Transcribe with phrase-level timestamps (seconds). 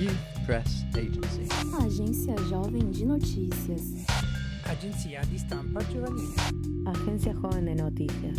[0.00, 1.46] Youth Press Agency.
[1.84, 4.06] Agência Jovem de Notícias.
[4.64, 6.34] Agência de Estampa Juvenil.
[6.86, 8.36] Agencia Joven de Noticias.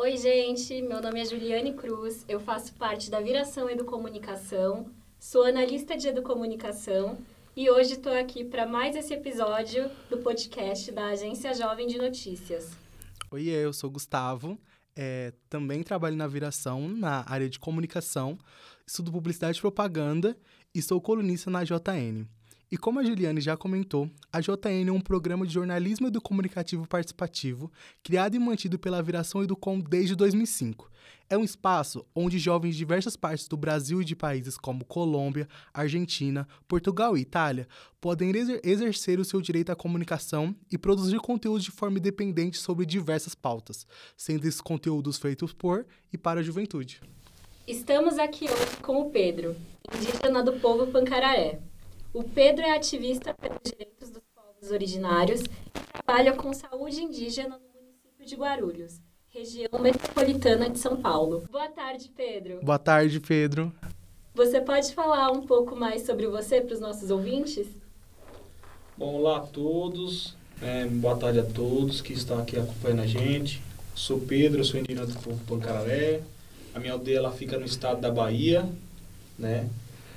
[0.00, 0.80] Oi, gente.
[0.80, 2.24] Meu nome é Juliane Cruz.
[2.26, 4.86] Eu faço parte da Viração Educomunicação.
[5.20, 7.18] Sou analista de Educomunicação
[7.54, 12.70] e hoje estou aqui para mais esse episódio do podcast da Agência Jovem de Notícias.
[13.30, 14.58] Oi, eu sou Gustavo.
[15.00, 18.36] É, também trabalho na Viração, na área de comunicação,
[18.84, 20.36] estudo publicidade e propaganda
[20.74, 22.26] e sou colunista na JN.
[22.70, 27.72] E como a Juliane já comentou, a JN é um programa de jornalismo educomunicativo participativo
[28.02, 30.90] criado e mantido pela Viração Educom desde 2005.
[31.30, 35.48] É um espaço onde jovens de diversas partes do Brasil e de países como Colômbia,
[35.72, 37.66] Argentina, Portugal e Itália
[38.02, 42.84] podem exer exercer o seu direito à comunicação e produzir conteúdos de forma independente sobre
[42.84, 47.00] diversas pautas, sendo esses conteúdos feitos por e para a juventude.
[47.66, 49.56] Estamos aqui hoje com o Pedro,
[49.90, 51.60] indígena do povo Pancararé.
[52.12, 57.80] O Pedro é ativista pelos direitos dos povos originários e trabalha com saúde indígena no
[57.80, 61.44] município de Guarulhos, região metropolitana de São Paulo.
[61.50, 62.60] Boa tarde, Pedro.
[62.62, 63.70] Boa tarde, Pedro.
[64.34, 67.66] Você pode falar um pouco mais sobre você para os nossos ouvintes?
[68.96, 70.34] Bom, olá a todos.
[70.62, 73.62] É, boa tarde a todos que estão aqui acompanhando a gente.
[73.94, 76.22] Sou Pedro, sou indígena do povo Pancararé.
[76.74, 78.66] A minha aldeia ela fica no estado da Bahia,
[79.38, 79.68] né?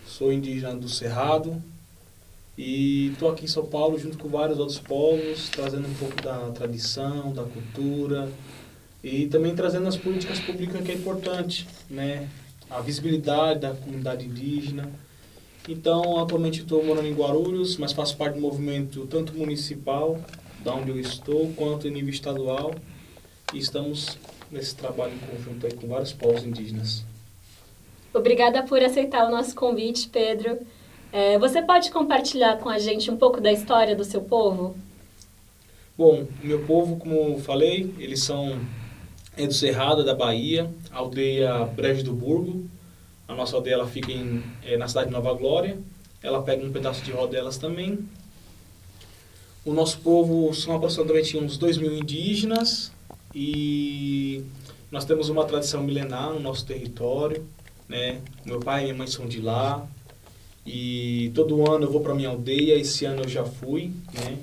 [0.08, 1.62] Sou indígena do Cerrado,
[2.64, 6.52] e estou aqui em São Paulo junto com vários outros povos, trazendo um pouco da
[6.52, 8.32] tradição, da cultura
[9.04, 12.30] e também trazendo as políticas públicas que é importante, né?
[12.70, 14.92] A visibilidade da comunidade indígena.
[15.68, 20.22] Então, atualmente estou morando em Guarulhos, mas faço parte do movimento tanto municipal,
[20.64, 22.76] da onde eu estou, quanto em nível estadual.
[23.52, 24.20] E estamos
[24.52, 27.04] nesse trabalho em conjunto aí com vários povos indígenas.
[28.14, 30.60] Obrigada por aceitar o nosso convite, Pedro.
[31.12, 34.76] É, você pode compartilhar com a gente um pouco da história do seu povo?
[35.98, 38.60] Bom, meu povo, como falei, eles são
[39.38, 42.66] é do Cerrado, da Bahia, aldeia Brejo do Burgo.
[43.28, 45.78] A nossa aldeia ela fica em, é, na cidade de Nova Glória.
[46.22, 48.00] Ela pega um pedaço de rodelas também.
[49.66, 52.92] O nosso povo são aproximadamente uns 2 mil indígenas
[53.34, 54.44] e
[54.92, 57.46] nós temos uma tradição milenar no nosso território.
[57.88, 58.20] Né?
[58.46, 59.88] Meu pai e minha mãe são de lá,
[60.66, 64.38] e todo ano eu vou para minha aldeia, esse ano eu já fui, né?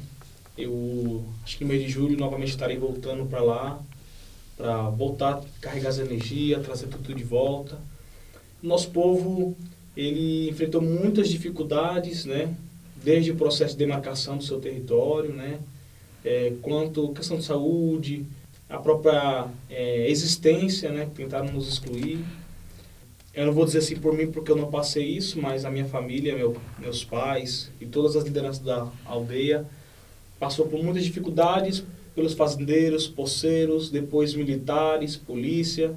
[0.57, 3.81] Eu acho que no mês de julho novamente estarei voltando para lá,
[4.57, 7.79] para voltar, carregar as energias, trazer tudo de volta.
[8.61, 9.57] Nosso povo,
[9.97, 12.53] ele enfrentou muitas dificuldades, né?
[13.05, 15.61] Desde o processo de demarcação do seu território, né?
[16.25, 18.27] É, quanto questão de saúde,
[18.69, 21.09] a própria é, existência, né?
[21.15, 22.19] Tentaram nos excluir.
[23.39, 25.85] Eu não vou dizer assim por mim porque eu não passei isso, mas a minha
[25.85, 29.65] família, meu, meus pais e todas as lideranças da aldeia
[30.41, 31.85] passou por muitas dificuldades
[32.17, 35.95] pelos fazendeiros, poceiros, depois militares, polícia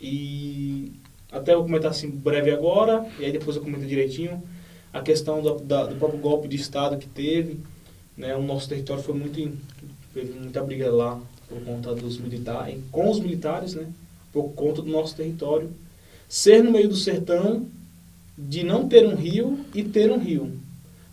[0.00, 0.92] e
[1.30, 4.42] até eu comentar assim breve agora e aí depois eu comento direitinho
[4.94, 7.60] a questão do, da, do próprio golpe de estado que teve,
[8.16, 8.34] né?
[8.34, 9.36] O nosso território foi muito
[10.14, 13.86] teve muita briga lá por conta dos militares, com os militares, né?
[14.32, 15.68] Por conta do nosso território
[16.28, 17.66] Ser no meio do sertão,
[18.36, 20.52] de não ter um rio e ter um rio.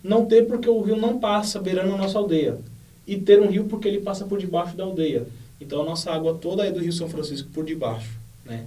[0.02, 2.58] Não ter porque o rio não passa beirando a nossa aldeia.
[3.06, 5.26] E ter um rio porque ele passa por debaixo da aldeia.
[5.60, 8.10] Então a nossa água toda é do Rio São Francisco por debaixo,
[8.44, 8.66] né?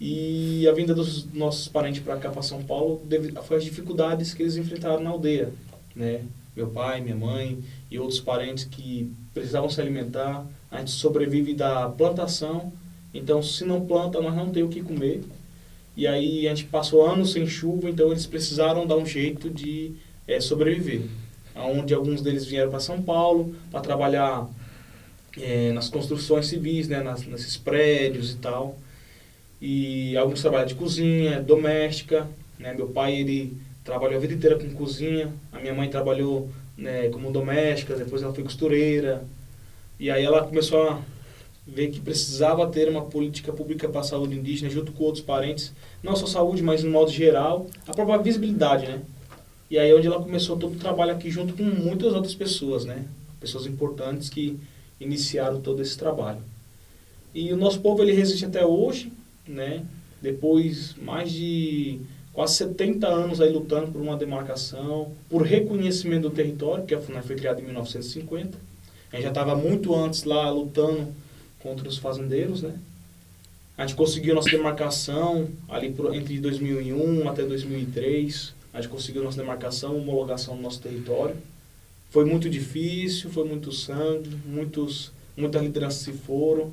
[0.00, 3.02] E a vinda dos nossos parentes para cá, para São Paulo,
[3.44, 5.52] foi as dificuldades que eles enfrentaram na aldeia,
[5.94, 6.22] né?
[6.54, 7.58] Meu pai, minha mãe
[7.90, 10.46] e outros parentes que precisavam se alimentar.
[10.70, 12.72] A gente sobrevive da plantação,
[13.12, 15.22] então se não planta, nós não temos o que comer.
[15.96, 19.92] E aí a gente passou anos sem chuva, então eles precisaram dar um jeito de
[20.26, 21.02] é, sobreviver.
[21.54, 24.48] Onde alguns deles vieram para São Paulo para trabalhar
[25.40, 28.76] é, nas construções civis, né, nas, nesses prédios e tal.
[29.60, 32.28] E alguns trabalham de cozinha, doméstica.
[32.58, 32.74] Né?
[32.74, 35.32] Meu pai ele trabalhou a vida inteira com cozinha.
[35.52, 39.24] A minha mãe trabalhou né, como doméstica, depois ela foi costureira.
[39.98, 41.00] E aí ela começou a
[41.66, 45.72] ver que precisava ter uma política pública para a saúde indígena junto com outros parentes,
[46.02, 49.02] não só saúde, mas no modo geral, a própria visibilidade, né?
[49.70, 52.84] E aí é onde ela começou todo o trabalho aqui junto com muitas outras pessoas,
[52.84, 53.06] né?
[53.40, 54.58] Pessoas importantes que
[55.00, 56.40] iniciaram todo esse trabalho.
[57.34, 59.10] E o nosso povo ele resiste até hoje,
[59.48, 59.84] né?
[60.20, 61.98] Depois mais de
[62.32, 67.22] quase 70 anos aí lutando por uma demarcação, por reconhecimento do território, que a FUNAI
[67.22, 68.58] foi criada em 1950.
[69.10, 71.08] A gente já estava muito antes lá lutando
[71.64, 72.78] contra os fazendeiros, né?
[73.76, 78.54] A gente conseguiu nossa demarcação ali por, entre 2001 até 2003.
[78.72, 81.34] A gente conseguiu nossa demarcação, homologação do nosso território.
[82.10, 86.70] Foi muito difícil, foi muito sangue, muitos, muitas lideranças se foram.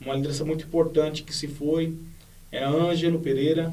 [0.00, 1.94] Uma liderança muito importante que se foi
[2.50, 3.72] é Ângelo Pereira.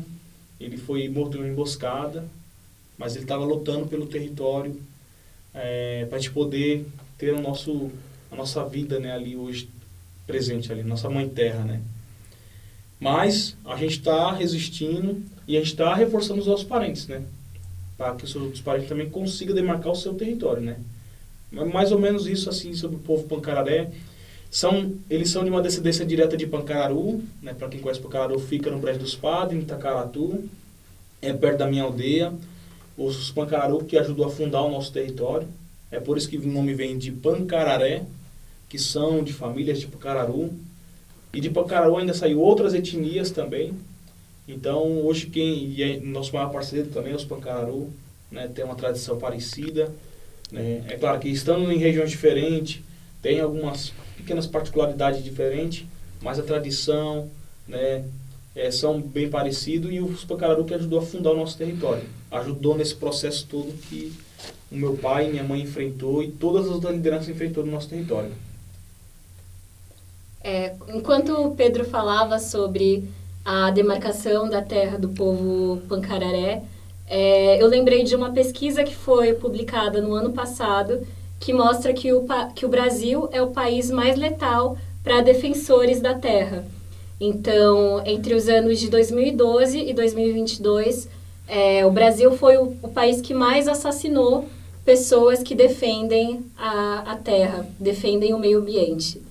[0.59, 2.27] Ele foi morto em uma emboscada,
[2.97, 4.79] mas ele estava lutando pelo território
[5.53, 6.85] é, para a gente poder
[7.17, 7.89] ter o nosso,
[8.31, 9.67] a nossa vida né, ali hoje
[10.25, 11.81] presente ali, nossa mãe terra, né?
[12.99, 17.23] Mas a gente está resistindo e a gente está reforçando os nossos parentes, né?
[17.97, 20.77] Para que os outros parentes também consigam demarcar o seu território, né?
[21.51, 23.91] Mais ou menos isso assim sobre o povo pancararé.
[24.49, 27.53] São, eles são de uma descendência direta de Pancararu, né?
[27.53, 30.43] Para quem conhece Pancararu, fica no Brejo dos Padres, em Itacaratu,
[31.21, 32.33] é perto da minha aldeia.
[32.97, 35.47] Os Pancararu que ajudou a fundar o nosso território.
[35.91, 38.03] É por isso que o nome vem de Pancararé,
[38.73, 40.51] que são de famílias de Pancararu.
[41.31, 43.71] E de Pancaraú ainda saiu outras etnias também.
[44.47, 47.91] Então, hoje quem e é nosso maior parceiro também é os Pancararu,
[48.31, 49.93] né, tem uma tradição parecida.
[50.51, 50.83] Né?
[50.89, 52.81] É claro que estando em regiões diferentes,
[53.21, 55.85] tem algumas pequenas particularidades diferentes,
[56.19, 57.29] mas a tradição,
[57.67, 58.03] né,
[58.55, 62.05] é, são bem parecidos e os Pancararu que ajudou a fundar o nosso território.
[62.31, 64.11] Ajudou nesse processo todo que
[64.71, 67.87] o meu pai e minha mãe enfrentou e todas as outras lideranças enfrentou no nosso
[67.87, 68.31] território.
[70.43, 73.07] É, enquanto o Pedro falava sobre
[73.45, 76.63] a demarcação da terra do povo Pancararé,
[77.07, 81.05] é, eu lembrei de uma pesquisa que foi publicada no ano passado
[81.39, 82.25] que mostra que o,
[82.55, 86.65] que o Brasil é o país mais letal para defensores da terra.
[87.19, 91.07] Então, entre os anos de 2012 e 2022,
[91.47, 94.45] é, o Brasil foi o, o, país que mais assassinou
[94.83, 99.21] pessoas que defendem a, a terra, defendem o meio ambiente.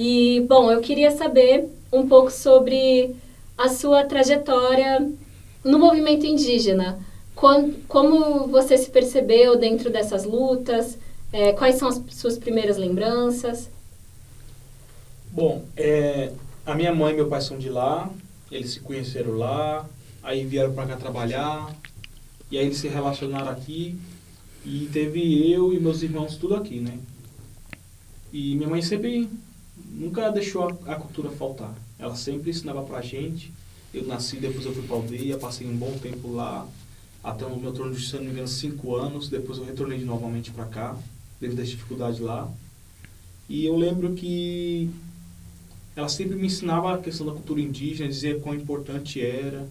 [0.00, 3.16] E, bom, eu queria saber um pouco sobre
[3.56, 5.10] a sua trajetória
[5.64, 7.04] no movimento indígena.
[7.34, 10.96] Como você se percebeu dentro dessas lutas?
[11.32, 13.68] É, quais são as suas primeiras lembranças?
[15.32, 16.30] Bom, é,
[16.64, 18.08] a minha mãe e meu pai são de lá,
[18.52, 19.84] eles se conheceram lá,
[20.22, 21.74] aí vieram para cá trabalhar,
[22.52, 23.98] e aí eles se relacionaram aqui,
[24.64, 26.96] e teve eu e meus irmãos tudo aqui, né?
[28.32, 29.28] E minha mãe sempre
[29.90, 31.74] nunca deixou a, a, cultura faltar.
[31.98, 33.52] Ela sempre ensinava pra gente.
[33.92, 36.66] Eu nasci, depois eu fui pra aldeia, passei um bom tempo lá,
[37.24, 39.28] até o meu turno de, se não me engano, cinco anos.
[39.28, 40.96] Depois eu retornei novamente para cá,
[41.40, 42.50] devido às dificuldades lá.
[43.48, 44.90] E eu lembro que
[45.96, 49.66] ela sempre me ensinava a questão da cultura indígena, dizia quão importante era,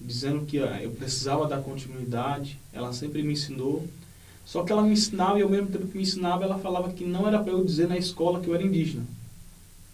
[0.00, 2.58] dizendo que ah, eu precisava dar continuidade.
[2.72, 3.86] Ela sempre me ensinou.
[4.44, 7.04] Só que ela me ensinava e ao mesmo tempo que me ensinava, ela falava que
[7.04, 9.04] não era para eu dizer na escola que eu era indígena.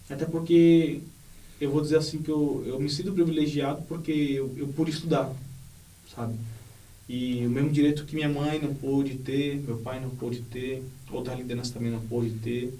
[0.09, 1.01] Até porque
[1.59, 5.33] eu vou dizer assim que eu, eu me sinto privilegiado porque eu, eu pude estudar,
[6.13, 6.35] sabe?
[7.07, 10.83] E o mesmo direito que minha mãe não pôde ter, meu pai não pôde ter,
[11.11, 12.77] outras lideranças também não pôde ter.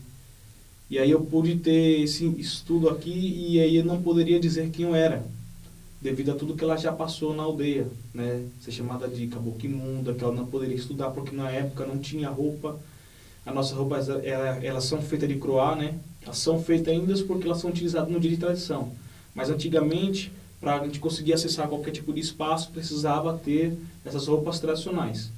[0.90, 4.86] E aí eu pude ter esse estudo aqui e aí eu não poderia dizer quem
[4.86, 5.26] eu era,
[6.02, 8.46] devido a tudo que ela já passou na aldeia, né?
[8.62, 12.30] Ser chamada de caboclo imunda, que ela não poderia estudar porque na época não tinha
[12.30, 12.80] roupa.
[13.46, 16.00] As nossas roupas, elas, elas são feitas de croá, né?
[16.26, 18.92] Elas são feitas ainda porque elas são utilizadas no dia de tradição.
[19.34, 24.60] Mas antigamente, para a gente conseguir acessar qualquer tipo de espaço, precisava ter essas roupas
[24.60, 25.30] tradicionais.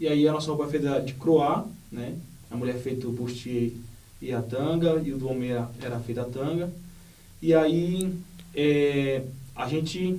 [0.00, 2.14] E aí a nossa roupa é feita de croá, né?
[2.50, 3.72] A mulher é feita o bustier
[4.20, 6.72] e a tanga, e o do homem era, era feita a tanga.
[7.42, 8.12] E aí
[8.54, 9.22] é,
[9.54, 10.18] a gente,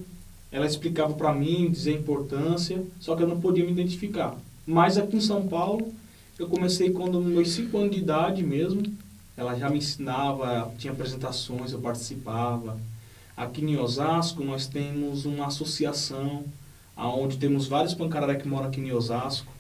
[0.52, 4.38] ela explicava para mim, dizer a importância, só que eu não podia me identificar.
[4.66, 5.92] Mas aqui em São Paulo,
[6.38, 8.84] eu comecei quando meus 5 anos de idade mesmo,
[9.36, 12.78] ela já me ensinava, tinha apresentações, eu participava.
[13.36, 16.44] Aqui em Osasco nós temos uma associação
[17.10, 19.52] onde temos vários pancararé que moram aqui em Osasco.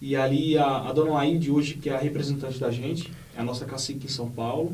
[0.00, 3.44] E ali a, a dona Aide hoje, que é a representante da gente, é a
[3.44, 4.72] nossa cacique em São Paulo.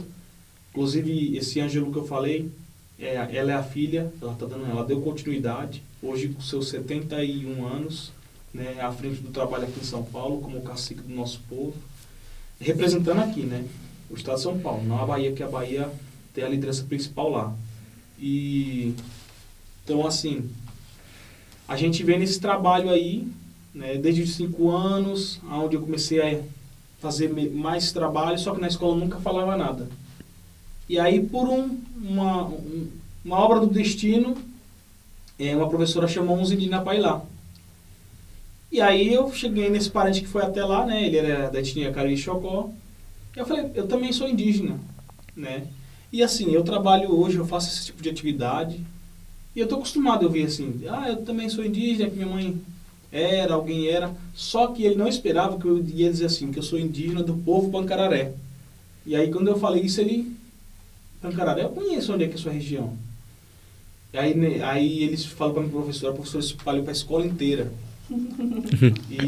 [0.70, 2.50] Inclusive, esse Ângelo que eu falei,
[2.98, 7.66] é, ela é a filha, ela, tá dando, ela deu continuidade, hoje com seus 71
[7.66, 8.12] anos,
[8.52, 11.74] né, à frente do trabalho aqui em São Paulo, como cacique do nosso povo,
[12.60, 13.64] representando aqui, né?
[14.12, 15.90] O estado de São Paulo, não a Bahia, que a Bahia
[16.34, 17.54] tem a liderança principal lá.
[18.18, 18.94] E
[19.84, 20.48] então assim,
[21.66, 23.26] a gente vem nesse trabalho aí,
[23.74, 26.40] né, desde os cinco anos, onde eu comecei a
[27.00, 29.88] fazer mais trabalho, só que na escola nunca falava nada.
[30.88, 32.88] E aí por um, uma, um,
[33.24, 34.36] uma obra do destino,
[35.38, 37.24] é, uma professora chamou uns indígenas para ir lá.
[38.70, 41.04] E aí eu cheguei nesse parente que foi até lá, né?
[41.04, 42.70] Ele era da etnia Cariri Chocó.
[43.36, 44.78] Eu falei, eu também sou indígena,
[45.34, 45.66] né?
[46.12, 48.80] E assim, eu trabalho hoje, eu faço esse tipo de atividade.
[49.56, 52.60] E eu tô acostumado a ouvir assim, ah, eu também sou indígena, que minha mãe
[53.10, 54.14] era, alguém era.
[54.34, 57.34] Só que ele não esperava que eu ia dizer assim, que eu sou indígena do
[57.34, 58.32] povo Pancararé.
[59.06, 60.36] E aí quando eu falei isso, ele.
[61.20, 62.96] Pancararé, eu conheço onde é que é a sua região.
[64.12, 67.24] E aí, né, aí eles falam para mim, professor, a professora espalhou para a escola
[67.24, 67.72] inteira.
[69.08, 69.18] e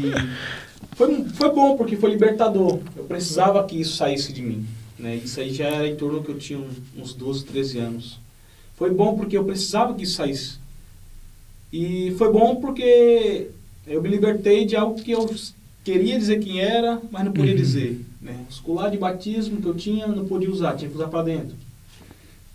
[0.95, 2.79] foi, foi bom, porque foi libertador.
[2.95, 4.65] Eu precisava que isso saísse de mim.
[4.97, 5.17] Né?
[5.17, 6.59] Isso aí já era em torno que eu tinha
[6.97, 8.19] uns 12, 13 anos.
[8.75, 10.57] Foi bom porque eu precisava que isso saísse.
[11.71, 13.49] E foi bom porque
[13.85, 15.29] eu me libertei de algo que eu
[15.83, 17.57] queria dizer quem era, mas não podia uhum.
[17.57, 18.05] dizer.
[18.21, 18.45] Né?
[18.49, 21.55] Os colares de batismo que eu tinha, não podia usar, tinha que usar para dentro.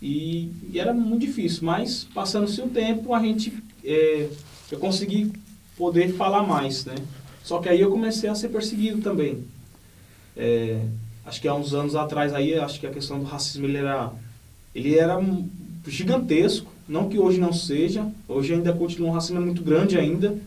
[0.01, 4.27] E, e, era muito difícil, mas passando-se o tempo, a gente, é,
[4.71, 5.31] eu consegui
[5.77, 6.95] poder falar mais, né?
[7.43, 9.43] Só que aí eu comecei a ser perseguido também.
[10.35, 10.81] É,
[11.25, 14.11] acho que há uns anos atrás aí, acho que a questão do racismo ele era,
[14.73, 15.19] ele era
[15.87, 16.71] gigantesco.
[16.87, 20.37] Não que hoje não seja, hoje ainda continua um racismo muito grande ainda.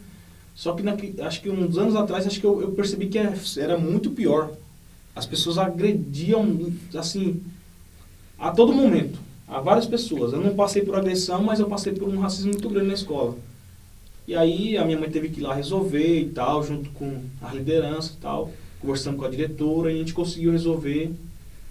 [0.54, 0.96] Só que na,
[1.26, 4.52] acho que uns anos atrás acho que eu, eu percebi que era muito pior.
[5.16, 7.40] As pessoas agrediam assim
[8.38, 10.32] a todo momento a várias pessoas.
[10.32, 13.36] Eu não passei por agressão, mas eu passei por um racismo muito grande na escola.
[14.26, 17.52] E aí a minha mãe teve que ir lá resolver e tal, junto com a
[17.52, 18.50] liderança e tal,
[18.80, 21.12] conversando com a diretora, e a gente conseguiu resolver.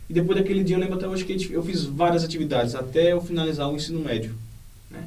[0.10, 3.22] E depois daquele dia eu lembro até hoje que eu fiz várias atividades até eu
[3.22, 4.36] finalizar o ensino médio.
[4.92, 5.04] Né?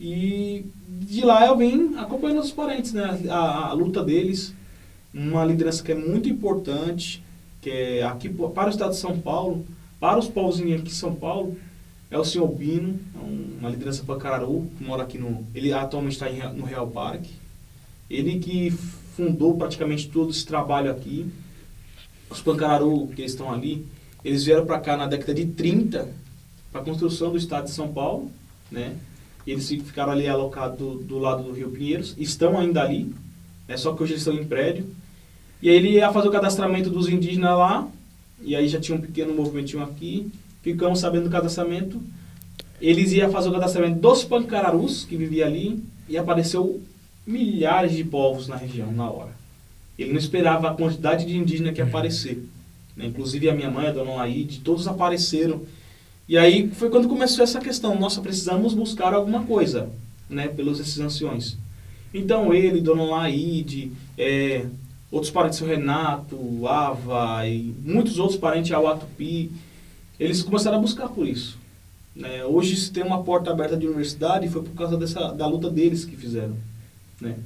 [0.00, 3.20] E de lá eu vim acompanhando os parentes, né?
[3.28, 4.54] a, a luta deles,
[5.12, 7.22] uma liderança que é muito importante,
[7.60, 9.66] que é aqui para o estado de São Paulo,
[9.98, 11.56] para os povos aqui em São Paulo,
[12.10, 13.18] é o senhor Bino, é
[13.60, 15.46] uma liderança Pacararu, que mora aqui no...
[15.54, 17.30] Ele atualmente está no Real Parque.
[18.08, 18.70] Ele que
[19.16, 21.26] fundou praticamente todo esse trabalho aqui.
[22.30, 23.86] Os Pancararu, que estão ali,
[24.24, 26.08] eles vieram para cá na década de 30
[26.70, 28.30] para a construção do estado de São Paulo,
[28.70, 28.96] né?
[29.46, 33.14] Eles ficaram ali alocados do, do, lado do Rio Pinheiros, estão ainda ali,
[33.68, 33.76] né?
[33.76, 34.86] só que hoje eles estão em prédio.
[35.62, 37.88] E aí ele ia fazer o cadastramento dos indígenas lá,
[38.42, 40.30] e aí já tinha um pequeno movimentinho aqui.
[40.66, 42.02] Ficamos sabendo do cadastramento.
[42.80, 46.82] Eles iam fazer o cadastramento dos pancararus, que vivia ali, e apareceu
[47.24, 49.30] milhares de povos na região na hora.
[49.96, 52.44] Ele não esperava a quantidade de indígenas que ia aparecer.
[52.96, 53.06] Né?
[53.06, 55.62] Inclusive a minha mãe, a dona Laide, todos apareceram.
[56.28, 57.96] E aí foi quando começou essa questão.
[57.96, 59.88] Nossa, precisamos buscar alguma coisa,
[60.28, 60.48] né?
[60.48, 61.56] Pelos esses anciões.
[62.12, 64.66] Então ele, dona Laide, é,
[65.12, 69.52] outros parentes, o Renato, Ava e muitos outros parentes, ao Atupi,
[70.18, 71.58] eles começaram a buscar por isso.
[72.14, 72.44] Né?
[72.44, 76.04] Hoje, se tem uma porta aberta de universidade, foi por causa dessa, da luta deles
[76.04, 76.56] que fizeram.
[77.20, 77.36] Né?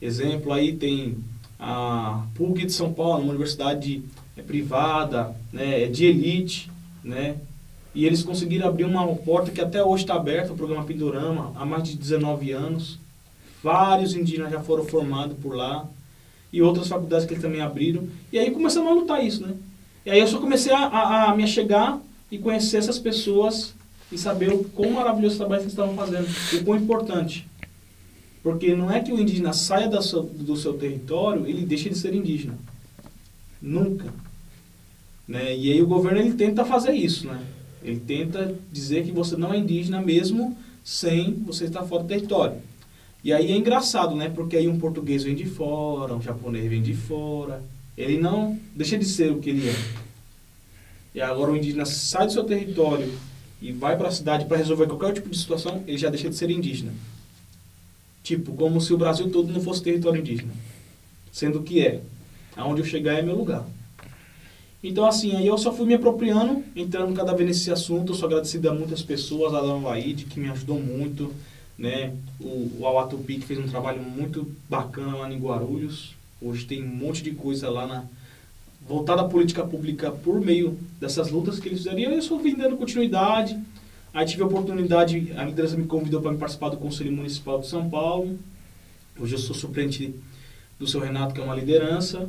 [0.00, 1.16] Exemplo, aí tem
[1.58, 4.02] a PUC de São Paulo, uma universidade
[4.36, 6.68] é, privada, né, é de elite,
[7.04, 7.36] né?
[7.94, 11.64] E eles conseguiram abrir uma porta que até hoje está aberta, o programa Pindorama, há
[11.64, 12.98] mais de 19 anos.
[13.62, 15.86] Vários indígenas já foram formados por lá
[16.52, 18.08] e outras faculdades que eles também abriram.
[18.32, 19.54] E aí começamos a lutar isso, né?
[20.04, 23.74] E aí eu só comecei a, a, a me chegar e conhecer essas pessoas
[24.10, 26.28] e saber o quão maravilhoso trabalho que eles estavam fazendo,
[26.60, 27.46] o quão importante.
[28.42, 31.96] Porque não é que o indígena saia da sua, do seu território, ele deixa de
[31.96, 32.58] ser indígena.
[33.60, 34.12] Nunca.
[35.26, 35.56] Né?
[35.56, 37.40] E aí o governo ele tenta fazer isso, né?
[37.82, 42.56] Ele tenta dizer que você não é indígena mesmo sem você estar fora do território.
[43.22, 44.28] E aí é engraçado, né?
[44.28, 47.62] Porque aí um português vem de fora, um japonês vem de fora.
[47.96, 49.74] Ele não deixa de ser o que ele é.
[51.14, 53.12] E agora o indígena sai do seu território
[53.60, 56.36] e vai para a cidade para resolver qualquer tipo de situação, ele já deixa de
[56.36, 56.92] ser indígena.
[58.22, 60.52] Tipo, como se o Brasil todo não fosse território indígena.
[61.30, 62.00] Sendo que é.
[62.56, 63.64] Aonde eu chegar é meu lugar.
[64.82, 68.12] Então, assim, aí eu só fui me apropriando, entrando cada vez nesse assunto.
[68.12, 71.32] Eu sou agradecido a muitas pessoas, a Dona Laide, que me ajudou muito
[71.78, 72.14] né?
[72.40, 76.14] O, o Awatupi que fez um trabalho muito bacana lá em Guarulhos.
[76.42, 78.04] Hoje tem um monte de coisa lá na
[78.86, 81.98] voltada à política pública por meio dessas lutas que eles fizeram.
[81.98, 83.58] E eu só vim dando continuidade.
[84.12, 87.88] Aí tive a oportunidade, a liderança me convidou para participar do Conselho Municipal de São
[87.88, 88.38] Paulo.
[89.18, 90.14] Hoje eu sou suplente
[90.78, 92.28] do seu Renato, que é uma liderança.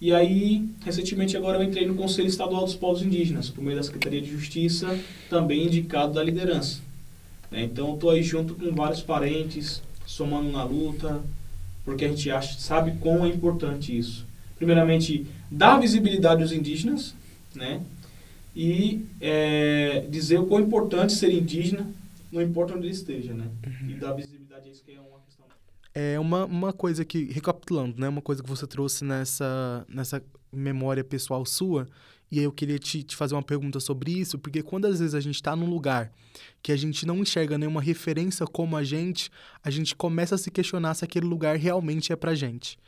[0.00, 3.82] E aí, recentemente agora eu entrei no Conselho Estadual dos Povos Indígenas, por meio da
[3.82, 4.98] Secretaria de Justiça,
[5.28, 6.80] também indicado da liderança.
[7.50, 7.64] Né?
[7.64, 11.20] Então, estou aí junto com vários parentes, somando na luta,
[11.84, 14.26] porque a gente acha, sabe quão é importante isso.
[14.56, 17.14] Primeiramente, dar visibilidade aos indígenas,
[17.54, 17.80] né?
[18.54, 21.86] E é, dizer o quão importante ser indígena,
[22.30, 23.46] não importa onde ele esteja, né?
[23.66, 23.90] Uhum.
[23.90, 25.46] E dar visibilidade a isso que é uma questão.
[26.14, 28.08] É uma, uma coisa que, recapitulando, né?
[28.08, 31.86] Uma coisa que você trouxe nessa, nessa memória pessoal sua,
[32.30, 35.14] E aí eu queria te, te fazer uma pergunta sobre isso, porque quando às vezes
[35.14, 36.12] a gente está num lugar
[36.62, 39.30] que a gente não enxerga nenhuma referência como a gente,
[39.64, 42.78] a gente começa a se questionar se aquele lugar realmente é pra gente.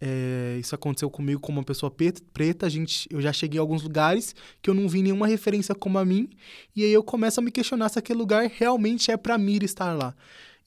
[0.00, 1.92] É, isso aconteceu comigo como uma pessoa
[2.32, 5.74] preta, a gente, eu já cheguei a alguns lugares que eu não vi nenhuma referência
[5.74, 6.30] como a mim,
[6.74, 9.92] e aí eu começo a me questionar se aquele lugar realmente é para mim estar
[9.92, 10.14] lá.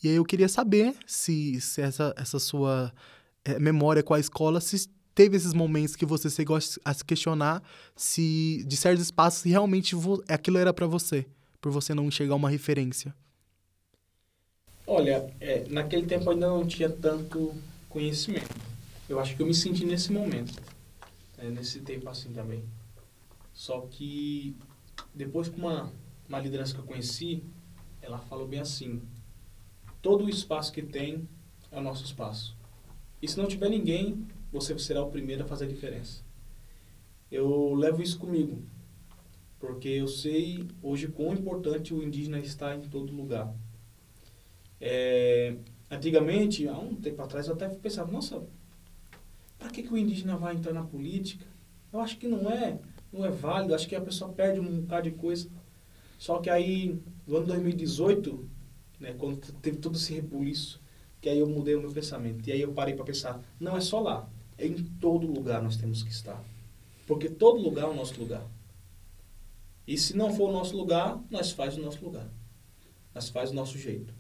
[0.02, 2.94] E aí eu queria saber se, se essa, essa sua
[3.44, 7.62] é, memória com a escola, se teve esses momentos que você chegou a se questionar
[7.96, 9.96] se de certos espaços realmente
[10.28, 11.26] aquilo era para você,
[11.62, 13.14] por você não enxergar uma referência.
[14.86, 17.54] Olha, é, naquele tempo ainda não tinha tanto
[17.88, 18.54] conhecimento.
[19.08, 20.62] Eu acho que eu me senti nesse momento,
[21.38, 22.64] é, nesse tempo assim também.
[23.54, 24.56] Só que
[25.14, 25.92] depois com uma,
[26.28, 27.44] uma liderança que eu conheci,
[28.02, 29.02] ela falou bem assim,
[30.04, 31.28] todo o espaço que tem
[31.72, 32.56] é o nosso espaço.
[33.22, 36.22] E se não tiver ninguém, você será o primeiro a fazer a diferença.
[37.32, 38.62] Eu levo isso comigo,
[39.60, 43.56] porque eu sei hoje quão importante o indígena está em todo lugar.
[44.80, 45.56] É,
[45.90, 48.44] antigamente, há um tempo atrás, eu até pensava, nossa,
[49.58, 51.46] para que, que o indígena vai entrar na política?
[51.94, 52.78] Eu acho que não é,
[53.12, 55.50] não é válido, acho que a pessoa perde um bocado de coisa.
[56.18, 58.53] Só que aí, no ano 2018,
[59.04, 60.82] né, quando teve todo esse rebuliço,
[61.20, 62.48] que aí eu mudei o meu pensamento.
[62.48, 65.76] E aí eu parei para pensar, não é só lá, é em todo lugar nós
[65.76, 66.42] temos que estar.
[67.06, 68.48] Porque todo lugar é o nosso lugar.
[69.86, 72.30] E se não for o nosso lugar, nós faz o nosso lugar.
[73.14, 74.14] Nós faz o nosso jeito.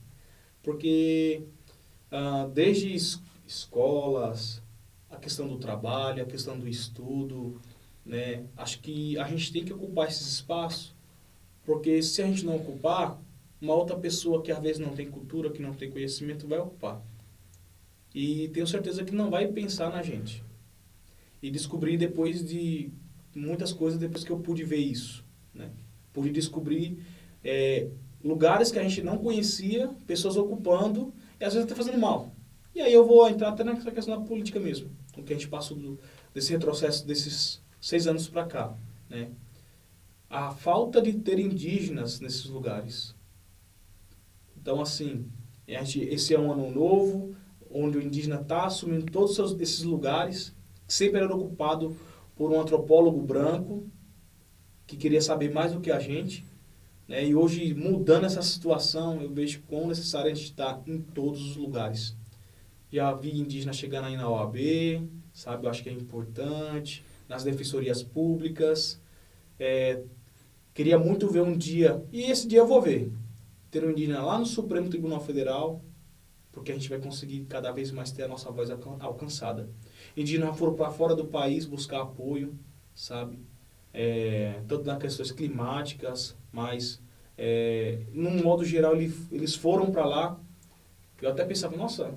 [0.62, 1.44] Porque
[2.12, 4.62] ah, desde es escolas,
[5.10, 7.62] a questão do trabalho, a questão do estudo,
[8.06, 8.46] né?
[8.58, 10.94] Acho que a gente tem que ocupar esses espaços,
[11.66, 13.18] porque se a gente não ocupar,
[13.64, 17.02] uma outra pessoa que às vezes não tem cultura, que não tem conhecimento, vai ocupar.
[18.14, 20.44] E tenho certeza que não vai pensar na gente.
[21.42, 22.92] E descobri depois de
[23.34, 25.24] muitas coisas, depois que eu pude ver isso.
[25.54, 25.72] Né?
[26.12, 26.98] Pude descobrir
[27.42, 27.88] é,
[28.22, 32.36] lugares que a gente não conhecia, pessoas ocupando, e às vezes até fazendo mal.
[32.76, 35.48] E aí eu vou entrar até nessa questão da política mesmo, o que a gente
[35.48, 35.98] passou do,
[36.34, 38.76] desse retrocesso desses seis anos para cá.
[39.10, 39.32] Né?
[40.30, 43.16] A falta de ter indígenas nesses lugares
[44.64, 45.26] então, assim,
[45.68, 47.36] esse é um ano novo,
[47.70, 50.56] onde o indígena está assumindo todos esses lugares,
[50.88, 51.98] que sempre era ocupado
[52.34, 53.86] por um antropólogo branco,
[54.88, 56.46] que queria saber mais do que a gente.
[57.10, 57.26] Né?
[57.26, 61.42] E hoje, mudando essa situação, eu vejo quão necessário a gente estar tá em todos
[61.42, 62.16] os lugares.
[62.90, 64.56] Já vi indígena chegando aí na OAB,
[65.34, 65.66] sabe?
[65.66, 67.04] Eu acho que é importante.
[67.28, 68.98] Nas defensorias públicas.
[69.60, 70.02] É,
[70.74, 73.12] queria muito ver um dia, e esse dia eu vou ver,
[73.74, 75.84] ter um indígena lá no Supremo Tribunal Federal,
[76.52, 79.68] porque a gente vai conseguir cada vez mais ter a nossa voz alcançada.
[80.16, 82.58] Indígenas foram para fora do país buscar apoio,
[82.94, 83.40] sabe?
[83.92, 87.02] É, tanto nas questões climáticas, mas,
[87.36, 90.40] é, num modo geral, eles foram para lá.
[91.20, 92.14] Eu até pensava, nossa,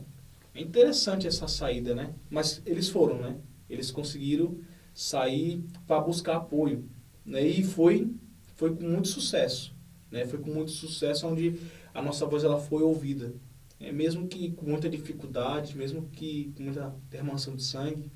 [0.55, 2.15] é interessante essa saída, né?
[2.29, 3.39] Mas eles foram, né?
[3.71, 4.59] Eles conseguiram
[4.93, 6.85] sair para buscar apoio.
[7.25, 7.47] Né?
[7.47, 8.11] E foi,
[8.55, 9.76] foi com muito sucesso.
[10.11, 10.27] Né?
[10.27, 11.59] Foi com muito sucesso onde
[11.93, 13.35] a nossa voz ela foi ouvida.
[13.79, 18.11] É, mesmo que com muita dificuldade, mesmo que com muita derramação de sangue,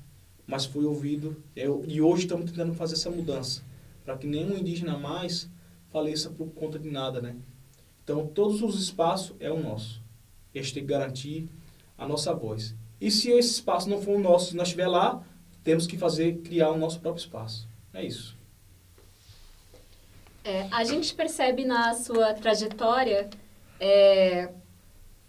[0.47, 1.41] mas foi ouvido.
[1.55, 3.61] É, e hoje estamos tentando fazer essa mudança,
[4.03, 5.49] para que nenhum indígena mais
[5.89, 7.35] faleça por conta de nada, né?
[8.03, 10.01] Então, todos os espaços é o nosso.
[10.53, 11.47] A gente tem que garantir
[11.97, 12.75] a nossa voz.
[12.99, 15.23] E se esse espaço não for o nosso, se nós estiver lá,
[15.63, 17.67] temos que fazer, criar o nosso próprio espaço.
[17.93, 18.37] É isso.
[20.43, 23.29] É, a gente percebe na sua trajetória
[23.79, 24.49] é,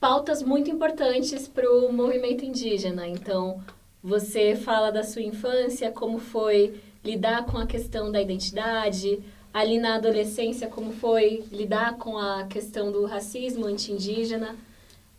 [0.01, 3.07] pautas muito importantes para o movimento indígena.
[3.07, 3.63] Então,
[4.03, 9.23] você fala da sua infância, como foi lidar com a questão da identidade,
[9.53, 14.57] ali na adolescência, como foi lidar com a questão do racismo anti-indígena.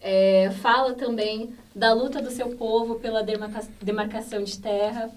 [0.01, 5.09] É, fala também da luta do seu povo pela demarca demarcação de terra.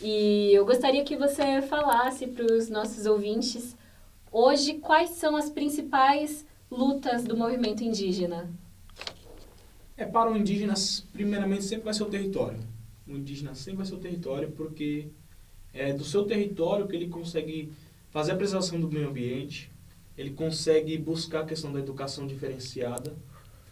[0.00, 3.76] E eu gostaria que você falasse para os nossos ouvintes
[4.38, 8.52] Hoje, quais são as principais lutas do movimento indígena?
[9.96, 10.74] É, para o indígena,
[11.10, 12.58] primeiramente, sempre vai ser o território.
[13.08, 15.08] O indígena sempre vai ser o território, porque
[15.72, 17.72] é do seu território que ele consegue
[18.10, 19.72] fazer a preservação do meio ambiente,
[20.18, 23.16] ele consegue buscar a questão da educação diferenciada,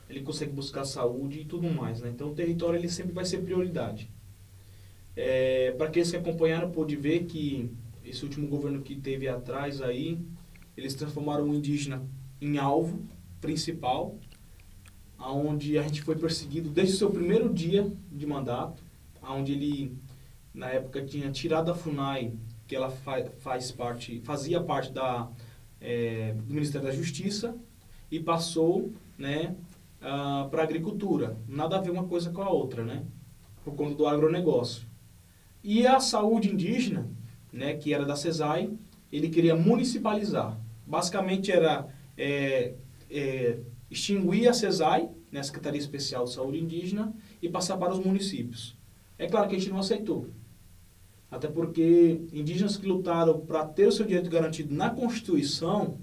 [0.09, 2.01] ele consegue buscar saúde e tudo mais.
[2.01, 2.09] Né?
[2.09, 4.09] Então, o território ele sempre vai ser prioridade.
[5.15, 7.71] É, para aqueles que acompanharam, pôde ver que
[8.03, 10.19] esse último governo que teve atrás aí,
[10.77, 12.03] eles transformaram o indígena
[12.41, 13.03] em alvo
[13.41, 14.19] principal,
[15.19, 18.83] aonde a gente foi perseguido desde o seu primeiro dia de mandato,
[19.23, 19.97] aonde ele
[20.53, 22.33] na época tinha tirado a Funai
[22.67, 25.29] que ela fa faz parte, fazia parte da,
[25.81, 27.57] é, do Ministério da Justiça
[28.11, 29.55] e passou né,
[30.01, 31.37] uh, para agricultura.
[31.49, 33.05] Nada a ver uma coisa com a outra, né?
[33.65, 34.87] Por conta do agronegócio.
[35.63, 37.09] E a saúde indígena,
[37.53, 38.71] né, que era da CESAI,
[39.11, 40.59] ele queria municipalizar.
[40.87, 42.75] Basicamente era é,
[43.11, 43.59] é,
[43.91, 48.77] extinguir a CESAI, né, Secretaria Especial de Saúde Indígena, e passar para os municípios.
[49.19, 50.29] É claro que a gente não aceitou.
[51.31, 55.99] Até porque indígenas que lutaram para ter o seu direito garantido na Constituição,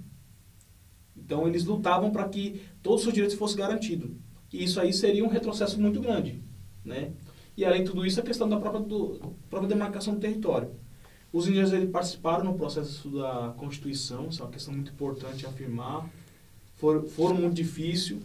[1.15, 4.11] então eles lutavam para que todos os seus direitos fossem garantidos.
[4.51, 6.43] E isso aí seria um retrocesso muito grande.
[6.83, 7.13] Né?
[7.55, 10.71] E além de tudo isso, a questão da própria, do, própria demarcação do território.
[11.33, 16.09] Os indígenas eles participaram no processo da Constituição, isso é uma questão muito importante afirmar.
[16.75, 18.21] For, foram muito difícil.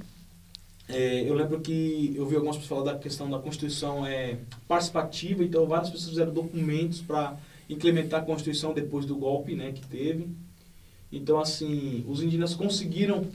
[0.88, 5.44] É, eu lembro que eu vi algumas pessoas falar da questão da Constituição é, participativa,
[5.44, 7.36] então várias pessoas fizeram documentos para
[7.68, 10.28] implementar a Constituição depois do golpe né, que teve.
[11.10, 13.26] Então, assim, os indígenas conseguiram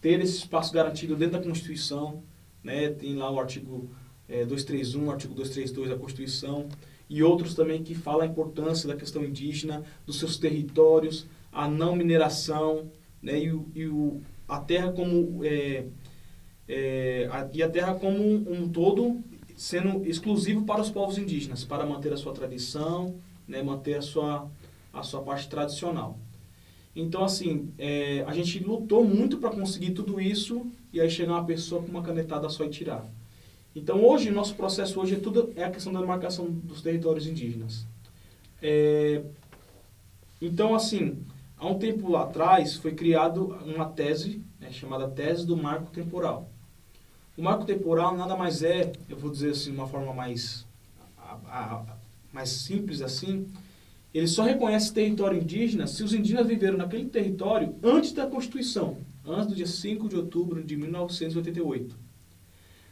[0.00, 2.22] ter esse espaço garantido dentro da Constituição,
[2.62, 2.90] né?
[2.90, 3.90] tem lá o artigo
[4.28, 6.68] é, 231, o artigo 232 da Constituição,
[7.08, 11.96] e outros também que falam a importância da questão indígena, dos seus territórios, a não
[11.96, 12.90] mineração,
[13.22, 13.38] né?
[13.38, 15.44] e, o, e o, a terra como...
[15.44, 15.84] É,
[16.68, 19.22] é, a, e a terra como um, um, todo
[19.56, 23.16] sendo exclusivo para os povos indígenas, para manter a sua tradição,
[23.46, 23.62] né?
[23.62, 24.50] manter a sua,
[24.92, 26.18] a sua parte tradicional.
[26.94, 31.44] Então, assim, é, a gente lutou muito para conseguir tudo isso e aí chegar uma
[31.44, 33.08] pessoa com uma canetada só e tirar.
[33.78, 37.86] Então, hoje, nosso processo hoje é tudo é a questão da demarcação dos territórios indígenas.
[38.60, 39.22] É,
[40.42, 41.16] então, assim,
[41.56, 46.50] há um tempo atrás foi criado uma tese né, chamada Tese do Marco Temporal.
[47.36, 50.66] O marco temporal nada mais é, eu vou dizer assim de uma forma mais,
[51.16, 51.96] a, a,
[52.32, 53.46] mais simples assim,
[54.12, 59.46] ele só reconhece território indígena se os indígenas viveram naquele território antes da Constituição, antes
[59.46, 62.07] do dia 5 de outubro de 1988.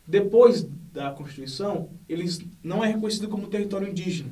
[0.07, 4.31] Depois da Constituição, eles não é reconhecido como território indígena.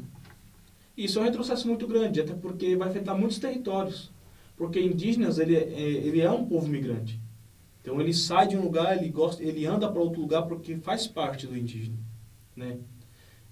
[0.96, 4.12] Isso é um retrocesso muito grande, até porque vai afetar muitos territórios.
[4.56, 7.20] Porque indígenas, ele é, ele é um povo migrante.
[7.82, 11.06] Então ele sai de um lugar, ele gosta, ele anda para outro lugar porque faz
[11.06, 11.98] parte do indígena,
[12.56, 12.78] né?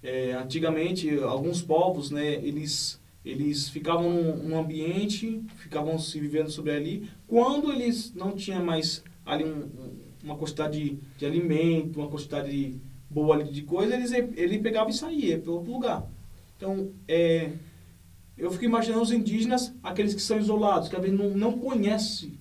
[0.02, 7.08] É, antigamente alguns povos, né, eles eles ficavam num, ambiente, ficavam se vivendo sobre ali.
[7.26, 9.68] Quando eles não tinham mais ali um,
[10.22, 12.80] uma quantidade de, de, alimento, uma quantidade
[13.10, 16.08] boa ali de coisa, eles, ele pegava e saía para outro lugar.
[16.56, 17.52] Então, é,
[18.36, 22.38] eu fico imaginando os indígenas, aqueles que são isolados, que às vezes não, não conhecem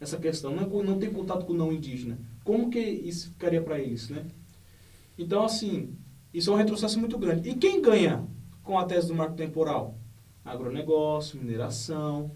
[0.00, 2.18] essa questão, não, não tem contato com o não indígena.
[2.44, 4.24] Como que isso ficaria para eles, né?
[5.18, 5.94] Então, assim,
[6.32, 7.50] isso é um retrocesso muito grande.
[7.50, 8.26] E quem ganha
[8.62, 10.00] com a tese do marco temporal?
[10.44, 12.30] agronegócio, mineração,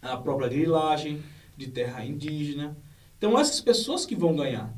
[0.00, 1.22] a própria grilagem
[1.56, 2.76] de terra indígena.
[3.22, 4.76] Então, essas pessoas que vão ganhar.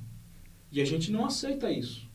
[0.71, 2.07] E a gente não aceita isso.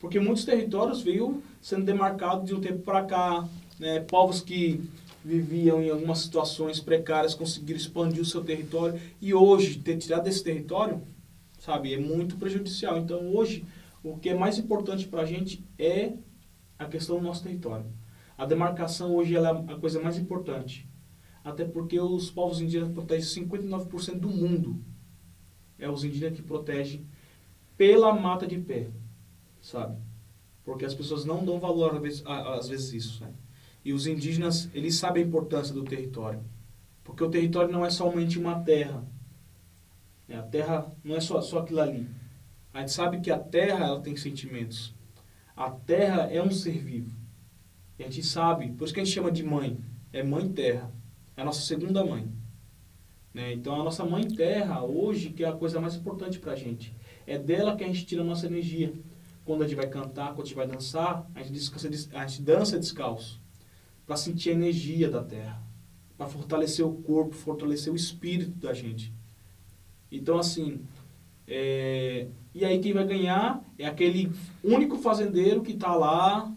[0.00, 3.48] Porque muitos territórios veio sendo demarcados de um tempo para cá.
[3.78, 4.00] Né?
[4.00, 4.82] Povos que
[5.24, 9.00] viviam em algumas situações precárias conseguiram expandir o seu território.
[9.22, 11.00] E hoje, ter tirado desse território,
[11.60, 12.98] sabe, é muito prejudicial.
[12.98, 13.64] Então, hoje,
[14.02, 16.14] o que é mais importante para a gente é
[16.76, 17.86] a questão do nosso território.
[18.36, 20.84] A demarcação hoje é a coisa mais importante.
[21.44, 24.84] Até porque os povos indígenas protegem 59% do mundo.
[25.78, 27.06] É os indígenas que protegem
[27.76, 28.88] pela mata de pé,
[29.60, 29.96] sabe?
[30.64, 32.00] Porque as pessoas não dão valor
[32.58, 33.32] às vezes, isso, né?
[33.84, 36.42] E os indígenas, eles sabem a importância do território.
[37.04, 39.04] Porque o território não é somente uma terra.
[40.28, 42.08] A terra não é só, só aquilo ali.
[42.74, 44.92] A gente sabe que a terra ela tem sentimentos.
[45.56, 47.14] A terra é um ser vivo.
[47.98, 49.78] E a gente sabe, por isso que a gente chama de mãe.
[50.12, 50.90] É mãe terra.
[51.36, 52.28] É a nossa segunda mãe.
[53.36, 53.52] Né?
[53.52, 56.96] Então a nossa mãe terra, hoje, que é a coisa mais importante para a gente.
[57.26, 58.94] É dela que a gente tira a nossa energia.
[59.44, 62.40] Quando a gente vai cantar, quando a gente vai dançar, a gente, descansa, a gente
[62.40, 63.38] dança descalço.
[64.06, 65.62] Para sentir a energia da terra.
[66.16, 69.12] Para fortalecer o corpo, fortalecer o espírito da gente.
[70.10, 70.80] Então, assim,
[71.46, 72.28] é...
[72.54, 74.32] e aí quem vai ganhar é aquele
[74.64, 76.50] único fazendeiro que está lá,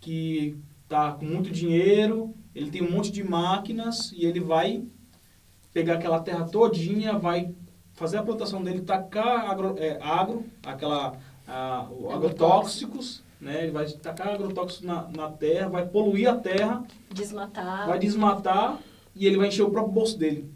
[0.00, 0.56] que
[0.88, 4.82] tá com muito dinheiro, ele tem um monte de máquinas e ele vai
[5.72, 7.54] pegar aquela terra todinha, vai
[7.94, 13.64] fazer a plantação dele, tacar agro, é, agro aquela, a, agrotóxicos, né?
[13.64, 18.78] Ele vai tacar agrotóxicos na, na terra, vai poluir a terra, desmatar, vai desmatar
[19.14, 20.50] e ele vai encher o próprio bolso dele.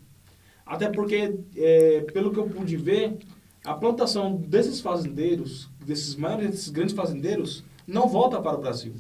[0.65, 3.19] Até porque, é, pelo que eu pude ver,
[3.65, 8.95] a plantação desses fazendeiros, desses maiores, desses grandes fazendeiros, não volta para o Brasil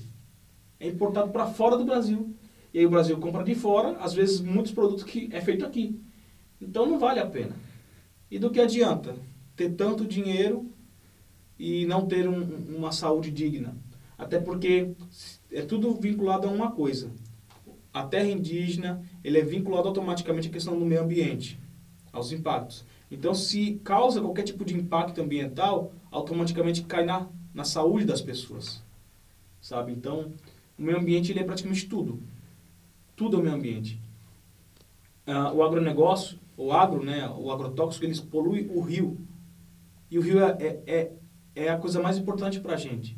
[0.78, 2.34] é importado para fora do Brasil.
[2.76, 5.98] E aí o Brasil compra de fora, às vezes muitos produtos que é feito aqui.
[6.60, 7.56] Então não vale a pena.
[8.30, 9.16] E do que adianta
[9.56, 10.70] ter tanto dinheiro
[11.58, 13.74] e não ter um, uma saúde digna?
[14.18, 14.90] Até porque
[15.50, 17.10] é tudo vinculado a uma coisa.
[17.94, 21.58] A terra indígena, ele é vinculado automaticamente à questão do meio ambiente,
[22.12, 22.84] aos impactos.
[23.10, 28.82] Então, se causa qualquer tipo de impacto ambiental, automaticamente cai na, na saúde das pessoas.
[29.62, 29.92] Sabe?
[29.92, 30.34] Então,
[30.78, 32.35] o meio ambiente ele é praticamente tudo.
[33.16, 34.00] Tudo é o meio ambiente.
[35.26, 39.18] Ah, o agronegócio, o agro, né, o agrotóxico, eles poluem o rio.
[40.10, 41.12] E o rio é, é, é,
[41.56, 43.16] é a coisa mais importante para a gente.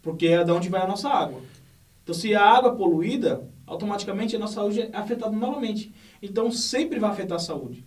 [0.00, 1.42] Porque é de onde vai a nossa água.
[2.02, 5.92] Então, se a água é poluída, automaticamente a nossa saúde é afetada novamente.
[6.22, 7.84] Então, sempre vai afetar a saúde.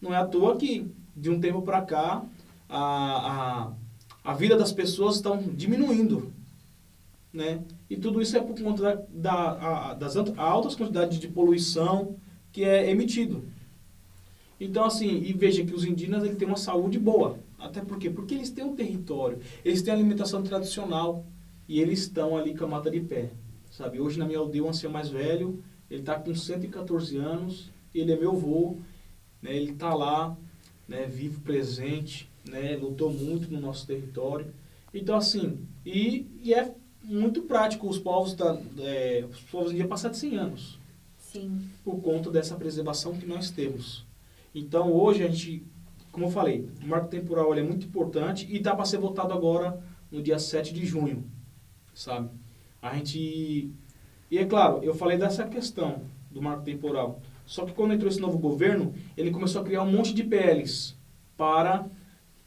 [0.00, 2.24] Não é à toa que, de um tempo para cá,
[2.68, 3.72] a,
[4.24, 6.32] a, a vida das pessoas estão diminuindo.
[7.36, 7.60] Né?
[7.90, 12.16] E tudo isso é por conta da, da a, das altas quantidades de poluição
[12.50, 13.44] que é emitido.
[14.58, 17.38] Então, assim, e veja que os indígenas ele têm uma saúde boa.
[17.58, 18.08] Até por quê?
[18.08, 21.26] Porque eles têm um território, eles têm alimentação tradicional
[21.68, 23.28] e eles estão ali com a mata de pé.
[23.70, 24.00] Sabe?
[24.00, 28.16] Hoje na minha aldeia, o ancião mais velho, ele está com 114 anos, ele é
[28.16, 28.78] meu avô,
[29.42, 29.54] né?
[29.54, 30.34] ele está lá,
[30.88, 34.46] né, vivo, presente, né, lutou muito no nosso território.
[34.94, 36.74] Então, assim, e, e é
[37.06, 40.78] muito prático os povos da, é, os povos iam passar de 100 anos.
[41.18, 41.68] Sim.
[41.84, 44.04] Por conta dessa preservação que nós temos.
[44.54, 45.64] Então, hoje a gente,
[46.10, 49.80] como eu falei, o marco temporal é muito importante e está para ser votado agora
[50.10, 51.24] no dia 7 de junho,
[51.94, 52.30] sabe?
[52.82, 53.70] A gente...
[54.30, 57.20] E é claro, eu falei dessa questão do marco temporal.
[57.44, 60.96] Só que quando entrou esse novo governo, ele começou a criar um monte de PLs
[61.36, 61.86] para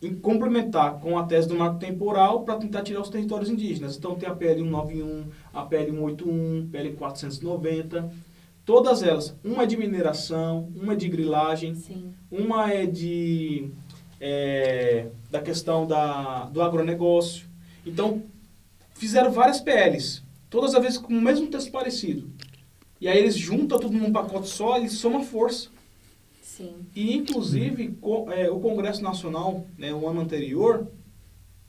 [0.01, 3.97] em complementar com a tese do marco temporal para tentar tirar os territórios indígenas.
[3.97, 8.11] Então tem a PL 191, a PL 181, PL 490,
[8.65, 9.35] todas elas.
[9.43, 12.13] Uma é de mineração, uma é de grilagem, Sim.
[12.31, 13.69] uma é de
[14.21, 17.47] é, da questão da, do agronegócio.
[17.85, 18.23] Então
[18.93, 22.29] fizeram várias PLs, todas as vezes com o mesmo texto parecido.
[23.01, 25.69] E aí eles juntam tudo num pacote só e somam força.
[26.59, 26.75] Sim.
[26.93, 30.85] E, inclusive, co- é, o Congresso Nacional, né, o ano anterior,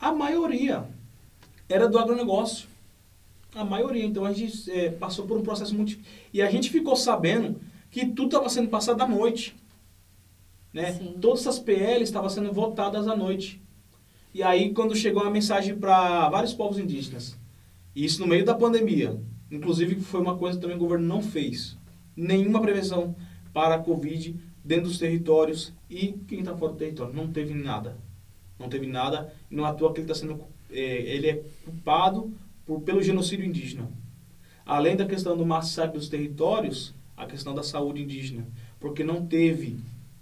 [0.00, 0.84] a maioria
[1.68, 2.68] era do agronegócio.
[3.54, 4.04] A maioria.
[4.04, 5.96] Então, a gente é, passou por um processo muito...
[6.34, 9.54] E a gente ficou sabendo que tudo estava sendo passado à noite.
[10.72, 10.92] Né?
[10.94, 11.14] Sim.
[11.20, 13.60] Todas essas PLs estavam sendo votadas à noite.
[14.34, 17.36] E aí, quando chegou a mensagem para vários povos indígenas,
[17.94, 21.76] isso no meio da pandemia, inclusive foi uma coisa que também o governo não fez,
[22.16, 23.14] nenhuma prevenção
[23.52, 27.14] para a Covid dentro dos territórios e quem está fora do território.
[27.14, 27.96] Não teve nada.
[28.58, 29.32] Não teve nada.
[29.50, 30.44] E não é à toa que ele está sendo.
[30.70, 32.32] é, ele é culpado
[32.66, 33.90] por, pelo genocídio indígena.
[34.64, 38.46] Além da questão do massacre dos territórios, a questão da saúde indígena.
[38.78, 39.78] Porque não teve,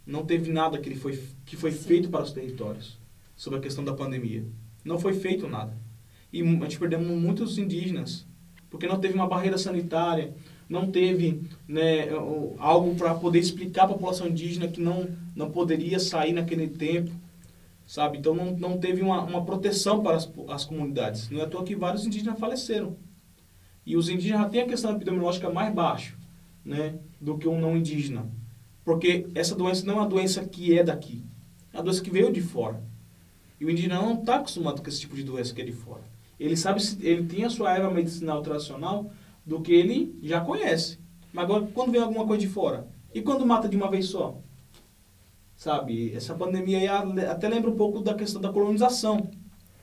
[0.07, 1.85] não teve nada que, ele foi, que foi Sim.
[1.87, 2.99] feito para os territórios
[3.37, 4.45] sobre a questão da pandemia.
[4.85, 5.77] Não foi feito nada.
[6.33, 8.27] E a gente perdemos muitos indígenas,
[8.69, 10.35] porque não teve uma barreira sanitária,
[10.69, 12.09] não teve né,
[12.59, 17.11] algo para poder explicar à população indígena que não, não poderia sair naquele tempo,
[17.87, 18.19] sabe?
[18.19, 21.31] Então não, não teve uma, uma proteção para as, as comunidades.
[21.31, 22.97] Não é à toa que vários indígenas faleceram.
[23.87, 26.15] E os indígenas já têm a questão epidemiológica mais baixa
[26.63, 28.27] né, do que um não indígena.
[28.85, 31.25] Porque essa doença não é uma doença que é daqui,
[31.73, 32.83] é uma doença que veio de fora.
[33.59, 36.03] E o indígena não está acostumado com esse tipo de doença que é de fora.
[36.39, 39.11] Ele sabe, ele tem a sua erva medicinal tradicional
[39.49, 40.99] do que ele já conhece.
[41.33, 42.87] Mas agora, quando vem alguma coisa de fora?
[43.15, 44.37] E quando mata de uma vez só?
[45.57, 46.87] Sabe, essa pandemia aí
[47.27, 49.31] até lembra um pouco da questão da colonização,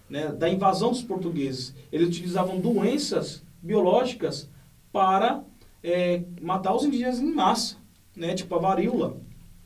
[0.07, 0.27] né?
[0.27, 1.73] da invasão dos portugueses.
[1.91, 4.47] Eles utilizavam doenças biológicas
[4.93, 5.43] para
[5.83, 7.77] é, matar os indígenas em massa,
[8.15, 8.35] né?
[8.35, 9.17] tipo a varíola.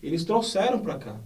[0.01, 1.17] Eles trouxeram para cá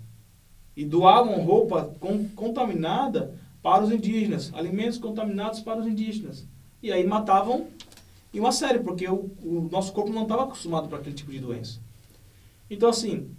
[0.76, 6.48] e doavam roupa com, contaminada para os indígenas, alimentos contaminados para os indígenas.
[6.82, 7.68] E aí matavam
[8.34, 11.40] em uma série, porque o, o nosso corpo não estava acostumado para aquele tipo de
[11.40, 11.80] doença.
[12.70, 13.30] Então, assim,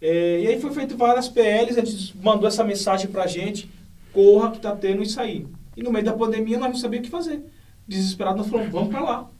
[0.00, 3.70] é, e aí foi feito várias PLs, a gente mandou essa mensagem para a gente,
[4.12, 5.46] corra que está tendo isso aí.
[5.76, 7.42] E no meio da pandemia nós não sabíamos o que fazer.
[7.88, 9.30] Desesperado, nós falamos, vamos para lá.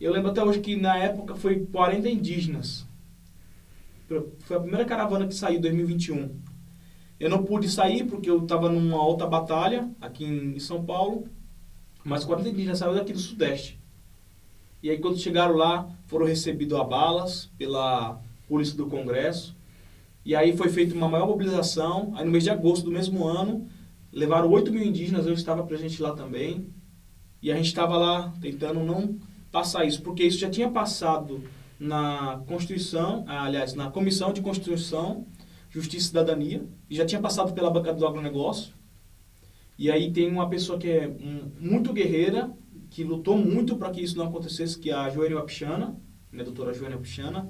[0.00, 2.86] Eu lembro até hoje que na época foi 40 indígenas.
[4.40, 6.36] Foi a primeira caravana que saiu em 2021.
[7.18, 11.26] Eu não pude sair porque eu estava numa outra batalha aqui em São Paulo,
[12.04, 13.80] mas 40 indígenas saíram daqui do Sudeste.
[14.86, 19.52] E aí quando chegaram lá, foram recebidos a balas pela polícia do Congresso.
[20.24, 22.12] E aí foi feita uma maior mobilização.
[22.14, 23.66] Aí no mês de agosto do mesmo ano,
[24.12, 26.68] levaram 8 mil indígenas, eu estava presente lá também.
[27.42, 29.18] E a gente estava lá tentando não
[29.50, 31.42] passar isso, porque isso já tinha passado
[31.80, 35.26] na Constituição, aliás, na Comissão de Constituição,
[35.68, 38.72] Justiça e Cidadania, e já tinha passado pela bancada do agronegócio.
[39.76, 41.10] E aí tem uma pessoa que é
[41.58, 42.52] muito guerreira,
[42.96, 45.94] que lutou muito para que isso não acontecesse, que é a Joênia Wapichana,
[46.32, 47.46] né, a doutora Joênia Wapichana.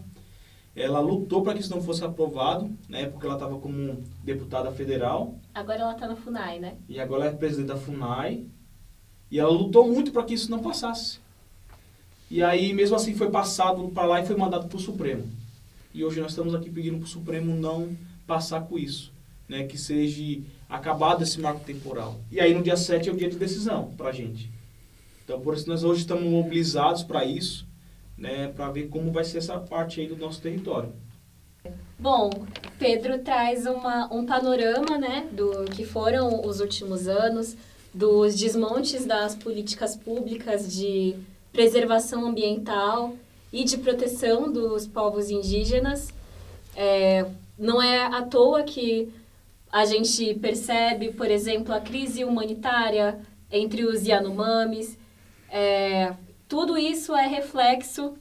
[0.75, 5.39] Ela lutou para que isso não fosse aprovado, na época ela estava como deputada federal.
[5.55, 6.75] Agora ela está na FUNAI, né?
[6.89, 8.45] E agora ela é presidente da FUNAI.
[9.31, 11.21] E ela lutou muito para que isso não passasse.
[12.29, 15.31] E aí, mesmo assim, foi passado para lá e foi mandado para o Supremo.
[15.95, 19.13] E hoje nós estamos aqui pedindo para o Supremo não passar com isso.
[19.49, 22.19] Né, que seja acabado esse marco temporal.
[22.33, 24.56] E aí, no dia 7 é o dia de decisão para a gente.
[25.27, 27.67] Então, por isso, nós hoje estamos mobilizados para isso,
[28.17, 30.93] né, para ver como vai ser essa parte aí do nosso território.
[31.99, 32.31] Bom,
[32.79, 37.57] Pedro traz uma, um panorama né, do que foram os últimos anos,
[37.93, 41.17] dos desmontes das políticas públicas de
[41.53, 43.17] preservação ambiental
[43.53, 46.15] e de proteção dos povos indígenas.
[46.77, 47.27] É,
[47.59, 49.13] não é à toa que
[49.73, 53.19] a gente percebe, por exemplo, a crise humanitária
[53.51, 54.97] entre os Yanomamis.
[55.51, 56.15] É,
[56.49, 58.15] tudo isso é reflexo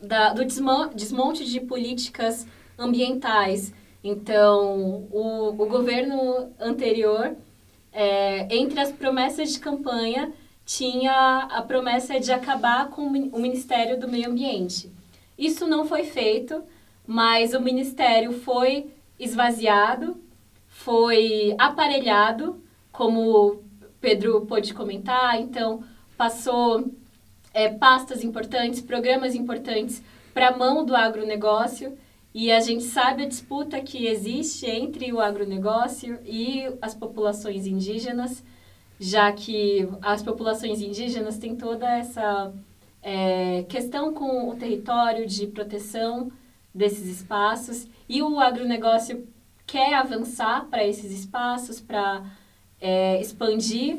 [0.00, 2.46] da, do desmonte de políticas
[2.78, 3.72] ambientais.
[4.02, 7.34] Então, o, o governo anterior,
[7.92, 10.32] é, entre as promessas de campanha,
[10.64, 14.90] tinha a promessa de acabar com o Ministério do Meio Ambiente.
[15.38, 16.62] Isso não foi feito,
[17.06, 20.16] mas o Ministério foi esvaziado,
[20.68, 23.62] foi aparelhado, como
[24.00, 25.82] Pedro pôde comentar, então
[26.16, 26.92] passou
[27.52, 31.96] é, pastas importantes, programas importantes para a mão do agronegócio
[32.34, 38.42] e a gente sabe a disputa que existe entre o agronegócio e as populações indígenas
[38.98, 42.52] já que as populações indígenas têm toda essa
[43.02, 46.30] é, questão com o território de proteção
[46.74, 49.26] desses espaços e o agronegócio
[49.66, 52.24] quer avançar para esses espaços, para
[52.80, 53.98] é, expandir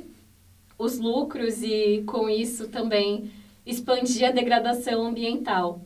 [0.78, 3.32] os lucros e, com isso, também
[3.66, 5.82] expandir a degradação ambiental.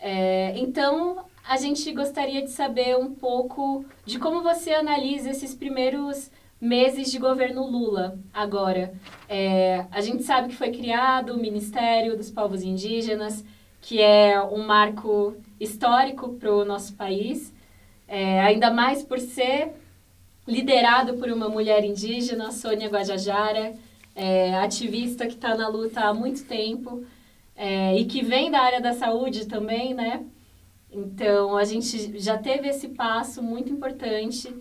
[0.00, 6.30] É, então, a gente gostaria de saber um pouco de como você analisa esses primeiros
[6.60, 8.92] meses de governo Lula agora.
[9.28, 13.44] É, a gente sabe que foi criado o Ministério dos Povos Indígenas,
[13.80, 17.54] que é um marco histórico para o nosso país,
[18.06, 19.72] é, ainda mais por ser
[20.46, 23.74] liderado por uma mulher indígena, Sônia Guajajara,
[24.18, 27.04] é, ativista que está na luta há muito tempo
[27.56, 30.24] é, e que vem da área da saúde também, né?
[30.90, 34.54] Então, a gente já teve esse passo muito importante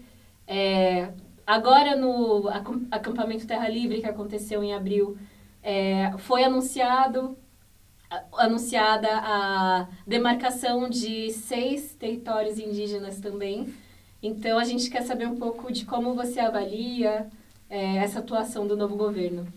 [0.46, 1.12] é,
[1.48, 2.50] Agora, no
[2.92, 5.18] acampamento Terra Livre, que aconteceu em abril,
[5.64, 7.38] é, foi anunciado
[8.38, 13.74] anunciada a demarcação de seis territórios indígenas também.
[14.22, 17.30] Então, a gente quer saber um pouco de como você avalia
[17.70, 19.48] é, essa atuação do novo governo.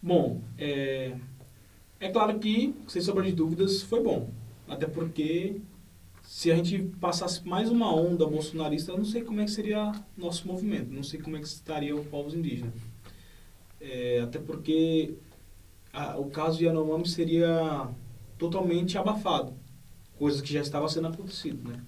[0.00, 1.14] Bom, é,
[2.00, 4.30] é claro que, sem sombra de dúvidas, foi bom.
[4.68, 5.60] Até porque
[6.22, 9.92] se a gente passasse mais uma onda bolsonarista, eu não sei como é que seria
[10.16, 12.74] nosso movimento, não sei como é que estaria o povos indígenas.
[13.80, 15.14] É, até porque
[15.92, 17.88] a, o caso Yanomami seria
[18.38, 19.52] totalmente abafado,
[20.18, 21.80] coisa que já estava sendo acontecido, né?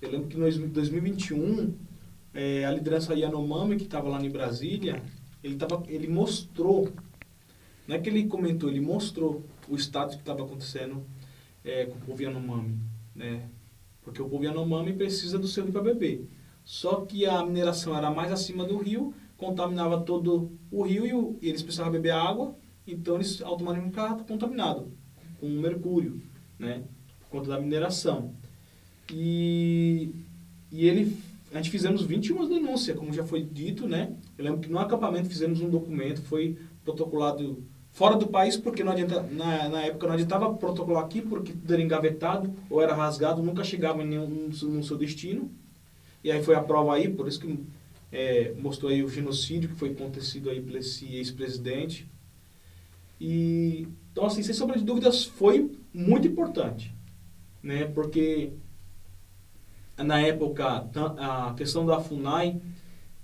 [0.00, 1.74] Eu lembro que em 2021,
[2.36, 5.02] é, a liderança Yanomami, que estava lá em Brasília,
[5.42, 6.92] ele, tava, ele mostrou,
[7.88, 11.02] não é que ele comentou, ele mostrou o status que estava acontecendo
[11.64, 12.78] é, com o povo Yanomami,
[13.14, 13.48] né?
[14.02, 16.28] porque o povo Yanomami precisa do seu rio para beber.
[16.62, 21.38] Só que a mineração era mais acima do rio, contaminava todo o rio e, o,
[21.42, 22.54] e eles precisavam beber água,
[22.86, 24.86] então eles automaticamente ficavam contaminados
[25.40, 26.22] com mercúrio,
[26.58, 26.84] né?
[27.20, 28.34] Por conta da mineração.
[29.12, 30.10] E,
[30.70, 31.18] e ele,
[31.52, 34.12] a gente fizemos 21 denúncias, como já foi dito, né?
[34.36, 37.62] Eu lembro que no acampamento fizemos um documento, foi protocolado
[37.92, 41.72] fora do país, porque não adianta, na, na época não adiantava protocolar aqui, porque tudo
[41.72, 45.50] era engavetado ou era rasgado, nunca chegava em nenhum, no seu destino.
[46.22, 47.58] E aí foi a prova aí, por isso que
[48.12, 52.06] é, mostrou aí o genocídio que foi acontecido aí por esse ex-presidente.
[53.20, 56.94] E, então, assim, sem sombra de dúvidas, foi muito importante,
[57.62, 57.86] né?
[57.86, 58.52] Porque
[59.98, 60.86] na época
[61.18, 62.60] a questão da FUNAI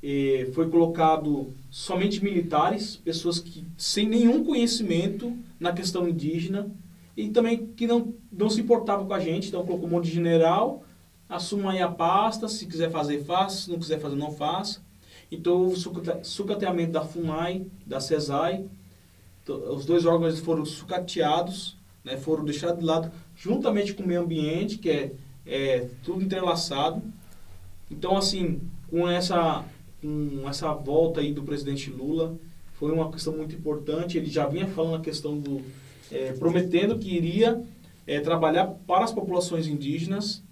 [0.02, 6.70] eh, foi colocado somente militares, pessoas que sem nenhum conhecimento na questão indígena
[7.16, 10.14] e também que não, não se importavam com a gente, então colocou um monte de
[10.14, 10.82] general,
[11.28, 14.80] assuma aí a pasta, se quiser fazer, faça, se não quiser fazer, não faça.
[15.30, 15.76] Então houve
[16.22, 18.66] sucateamento da FUNAI, da CESAI,
[19.46, 24.78] Os dois órgãos foram sucateados, né, foram deixados de lado, juntamente com o meio ambiente,
[24.78, 25.12] que é,
[25.46, 27.02] é tudo entrelaçado.
[27.90, 29.64] Então, assim, com essa,
[30.00, 32.36] com essa volta aí do presidente Lula,
[32.74, 34.18] foi uma questão muito importante.
[34.18, 35.62] Ele já vinha falando a questão do.
[36.10, 37.62] É, prometendo que iria
[38.06, 40.42] é, trabalhar para as populações indígenas,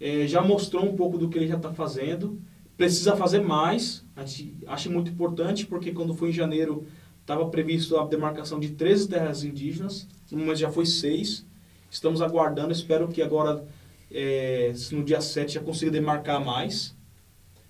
[0.00, 2.40] é, já mostrou um pouco do que ele já está fazendo.
[2.76, 6.86] Precisa fazer mais, a gente acha muito importante, porque quando foi em janeiro
[7.20, 11.44] estava previsto a demarcação de 13 terras indígenas, no momento já foi seis.
[11.90, 13.64] Estamos aguardando, espero que agora,
[14.10, 16.96] é, no dia 7, já consiga demarcar mais.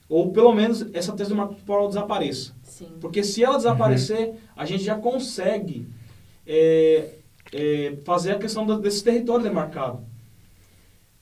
[0.08, 2.54] Ou pelo menos essa tese temporal desapareça.
[2.62, 2.88] Sim.
[3.00, 4.36] Porque se ela desaparecer, uhum.
[4.56, 5.86] a gente já consegue
[6.46, 7.10] é,
[7.52, 10.00] é, fazer a questão desse território demarcado.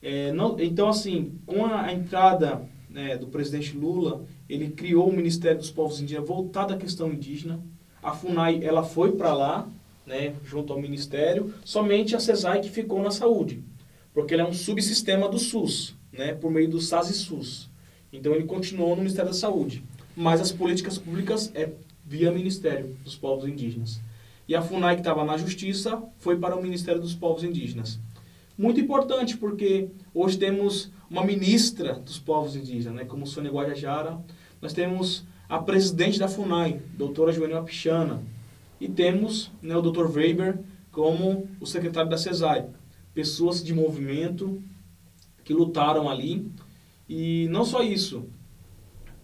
[0.01, 5.15] É, não, então, assim, com a, a entrada né, do presidente Lula, ele criou o
[5.15, 7.59] Ministério dos Povos Indígenas voltado à questão indígena.
[8.01, 9.67] A FUNAI ela foi para lá,
[10.07, 13.61] né, junto ao Ministério, somente a CESAI que ficou na saúde,
[14.19, 17.69] porque ele é um subsistema do SUS, né, por meio do SAS e SUS.
[18.11, 19.81] Então ele continuou no Ministério da Saúde,
[20.13, 21.69] mas as políticas públicas é
[22.05, 24.01] via Ministério dos Povos Indígenas.
[24.45, 27.97] E a FUNAI, que estava na Justiça, foi para o Ministério dos Povos Indígenas.
[28.57, 34.19] Muito importante, porque hoje temos uma ministra dos povos indígenas, né, como Sônia Guajajara.
[34.61, 38.21] Nós temos a presidente da FUNAI, doutora Joanil Pichana.
[38.81, 40.11] E temos né, o Dr.
[40.11, 40.59] Weber
[40.91, 42.65] como o secretário da CESAI.
[43.13, 44.61] Pessoas de movimento
[45.43, 46.49] que lutaram ali.
[47.07, 48.25] E não só isso,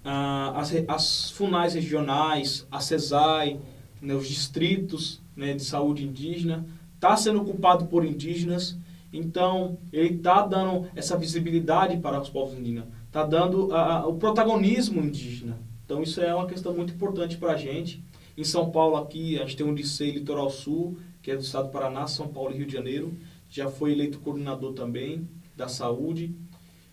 [0.03, 3.59] as, as FUNAIs regionais, a CESAI,
[4.01, 6.65] né, os distritos né, de saúde indígena,
[6.95, 8.77] está sendo ocupado por indígenas,
[9.11, 13.69] então ele está dando essa visibilidade para os povos indígenas, está dando
[14.07, 15.57] o protagonismo indígena.
[15.85, 18.03] Então isso é uma questão muito importante para a gente.
[18.37, 21.67] Em São Paulo aqui, a gente tem um liceu Litoral Sul, que é do estado
[21.67, 23.13] do Paraná, São Paulo e Rio de Janeiro.
[23.49, 26.35] Já foi eleito coordenador também da saúde.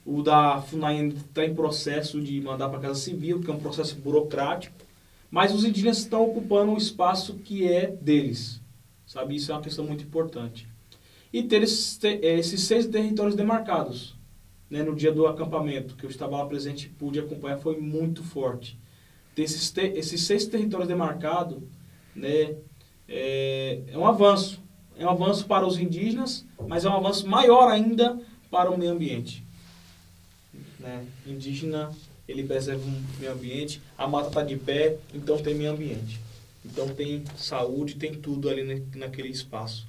[0.05, 3.61] O da FUNAI está em processo de mandar para a Casa Civil, que é um
[3.61, 4.75] processo burocrático.
[5.31, 8.61] Mas os indígenas estão ocupando o espaço que é deles.
[9.07, 9.37] Sabe?
[9.37, 10.69] Isso é uma questão muito importante.
[11.33, 14.15] E ter esses, eh, esses seis territórios demarcados.
[14.69, 18.25] Né, no dia do acampamento, que eu estava lá presente e pude acompanhar, foi muito
[18.25, 18.79] forte.
[19.35, 21.63] Ter esses, esses seis territórios demarcados
[22.17, 22.57] né,
[23.07, 24.62] é, é um avanço.
[24.99, 28.21] É um avanço para os indígenas, mas é um avanço maior ainda
[28.51, 29.43] para o meio ambiente.
[30.79, 31.07] Né?
[31.27, 31.91] Indígena
[32.29, 36.21] ele preserva o meio ambiente, a mata está de pé, então tem meio ambiente.
[36.65, 39.87] Então tem saúde, tem tudo ali naquele espaço.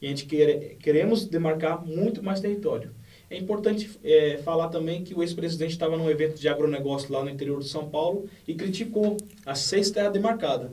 [0.00, 2.90] E a gente quer, queremos demarcar muito mais território.
[3.28, 7.30] É importante é, falar também que o ex-presidente estava num evento de agronegócio lá no
[7.30, 10.70] interior de São Paulo e criticou as seis terras demarcadas.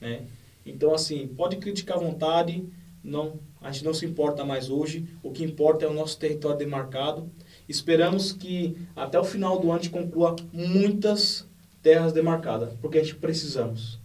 [0.00, 0.22] Né?
[0.64, 2.64] Então, assim, pode criticar à vontade,
[3.02, 6.58] não, a gente não se importa mais hoje, o que importa é o nosso território
[6.58, 7.30] demarcado
[7.68, 11.46] Esperamos que até o final do ano a gente conclua muitas
[11.82, 13.98] terras demarcadas, porque a gente precisamos,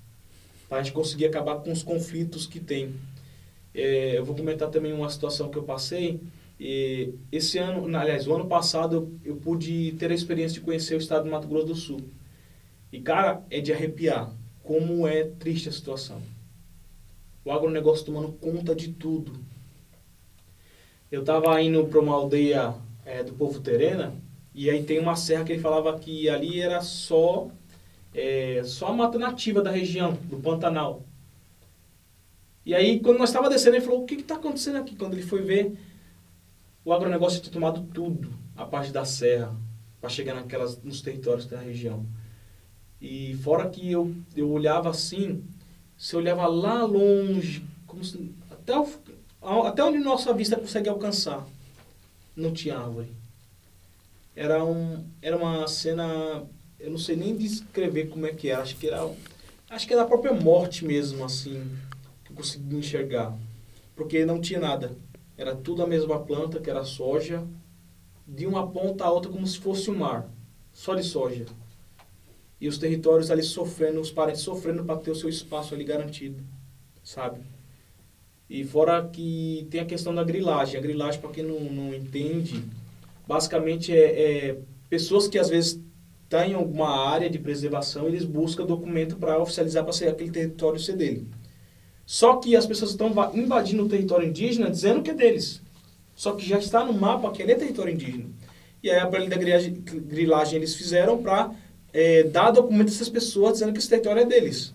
[0.70, 2.95] para a gente conseguir acabar com os conflitos que tem.
[3.74, 6.20] É, eu vou comentar também uma situação que eu passei.
[6.60, 10.95] E esse ano, aliás, o ano passado eu, eu pude ter a experiência de conhecer
[10.95, 12.02] o estado do Mato Grosso do Sul.
[12.91, 14.32] E, cara, é de arrepiar
[14.64, 16.22] como é triste a situação.
[17.48, 19.32] O agronegócio tomando conta de tudo.
[21.10, 22.76] Eu estava indo para uma aldeia
[23.06, 24.14] é, do povo Terena,
[24.54, 27.50] e aí tem uma serra que ele falava que ali era só,
[28.14, 31.04] é, só a mata nativa da região, do Pantanal.
[32.66, 34.98] E aí, quando nós estávamos descendo, ele falou, o que está acontecendo aqui?
[34.98, 35.80] Quando ele foi ver,
[36.84, 39.56] o agronegócio tinha tomado tudo, a parte da serra,
[40.02, 42.06] para chegar naquelas, nos territórios da região.
[43.00, 45.45] E fora que eu, eu olhava assim,
[45.98, 47.64] eu olhava lá longe,
[48.04, 48.88] se, até, o,
[49.64, 51.45] até onde nossa vista consegue alcançar
[52.38, 53.12] não tinha árvore.
[54.36, 56.45] Era, um, era uma cena,
[56.80, 59.10] eu não sei nem descrever como é que era, acho que era,
[59.68, 61.76] acho que era a própria morte mesmo, assim,
[62.24, 63.36] que eu consegui enxergar.
[63.95, 64.95] Porque não tinha nada.
[65.36, 67.43] Era tudo a mesma planta, que era soja,
[68.28, 70.30] de uma ponta a outra como se fosse o um mar,
[70.72, 71.45] só de soja.
[72.60, 76.43] E os territórios ali sofrendo, os parentes sofrendo para ter o seu espaço ali garantido,
[77.03, 77.39] sabe?
[78.49, 80.78] E fora que tem a questão da grilagem.
[80.78, 82.64] A grilagem, para quem não, não entende,
[83.28, 84.58] basicamente é, é
[84.89, 85.80] pessoas que às vezes
[86.24, 90.32] estão tá em alguma área de preservação, eles buscam documento para oficializar para ser aquele
[90.32, 91.28] território ser dele.
[92.05, 95.62] Só que as pessoas estão invadindo o território indígena dizendo que é deles.
[96.16, 98.30] Só que já está no mapa que ele é território indígena.
[98.82, 101.51] E aí a lei da grilagem eles fizeram para
[101.93, 104.73] é, dar documento a essas pessoas dizendo que esse território é deles.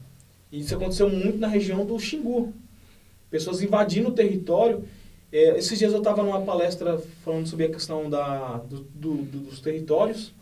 [0.51, 2.53] E isso aconteceu muito na região do Xingu
[3.31, 4.85] pessoas invadindo o território.
[5.33, 9.39] É, esses dias eu estava numa palestra falando sobre a questão da, do, do- do-
[9.49, 10.35] dos territórios,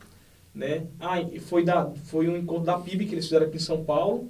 [0.53, 0.83] né?
[0.99, 4.29] Ah, foi, da, foi um encontro da PIB que eles fizeram aqui em São Paulo,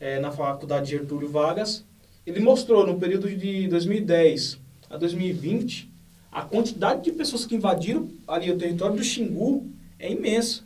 [0.00, 1.84] é, na faculdade Getúlio Vargas.
[2.26, 4.58] Ele mostrou no período de 2010
[4.90, 5.88] a 2020
[6.32, 9.66] a quantidade de pessoas que invadiram ali o território do Xingu
[9.98, 10.62] é imensa.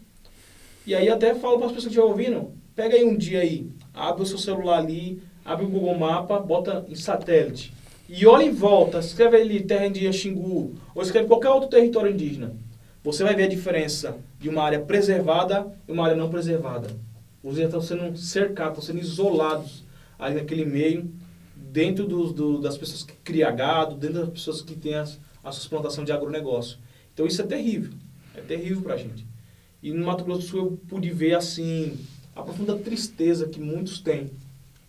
[0.87, 3.69] E aí até falo para as pessoas que estão ouvindo, pega aí um dia aí,
[3.93, 7.73] abre o seu celular ali, abre o Google Mapa, bota em satélite.
[8.09, 12.55] E olha em volta, escreve ali terra indígena Xingu, ou escreve qualquer outro território indígena.
[13.03, 16.89] Você vai ver a diferença de uma área preservada e uma área não preservada.
[17.43, 19.85] Os estão sendo cercados, estão sendo isolados
[20.19, 21.11] ali naquele meio,
[21.57, 25.07] dentro dos- do, das pessoas que criam gado, dentro das pessoas que têm a
[25.53, 26.79] sua plantação de agronegócio.
[27.13, 27.93] Então isso é terrível,
[28.37, 29.27] é terrível para a gente.
[29.83, 31.99] E no Mato Grosso do Sul eu pude ver assim
[32.35, 34.31] a profunda tristeza que muitos têm,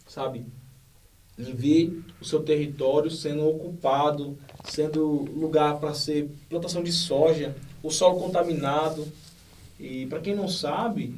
[0.07, 0.45] sabe?
[1.37, 7.91] Em ver o seu território sendo ocupado, sendo lugar para ser plantação de soja, o
[7.91, 9.07] solo contaminado.
[9.79, 11.15] E para quem não sabe,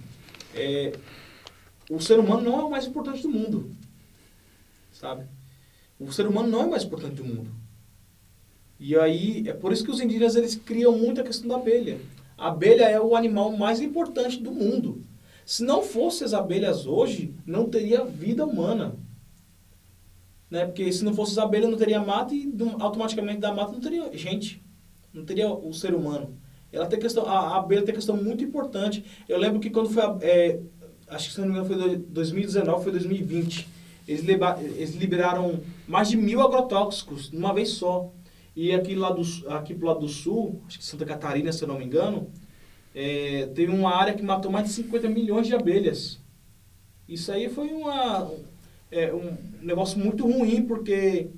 [0.54, 0.94] é,
[1.90, 3.72] o ser humano não é o mais importante do mundo,
[4.92, 5.26] sabe?
[6.00, 7.50] O ser humano não é o mais importante do mundo.
[8.80, 12.00] E aí, é por isso que os indígenas eles criam muito a questão da abelha.
[12.40, 15.04] A abelha é o animal mais importante do mundo.
[15.46, 18.96] Se não fossem as abelhas hoje, não teria vida humana.
[20.50, 20.66] Né?
[20.66, 24.16] Porque se não fosse as abelhas, não teria mata e automaticamente da mata não teria
[24.18, 24.64] gente.
[25.14, 26.36] Não teria o ser humano.
[26.72, 29.04] Ela tem questão, a, abelha tem questão muito importante.
[29.28, 30.60] Eu lembro que quando foi, é,
[31.08, 33.68] acho que se não me engano foi do- 2019, foi 2020,
[34.08, 38.12] eles, eles liberaram mais de mil agrotóxicos numa vez só.
[38.62, 39.22] E aqui, lá do,
[39.54, 42.30] aqui pro lado do sul, acho que Santa Catarina, se eu não me engano,
[42.94, 46.20] é, uma área que matou mais de 50 milhões de abelhas.
[47.08, 48.30] Isso aí foi uma,
[48.92, 51.30] é, um negócio muito ruim, porque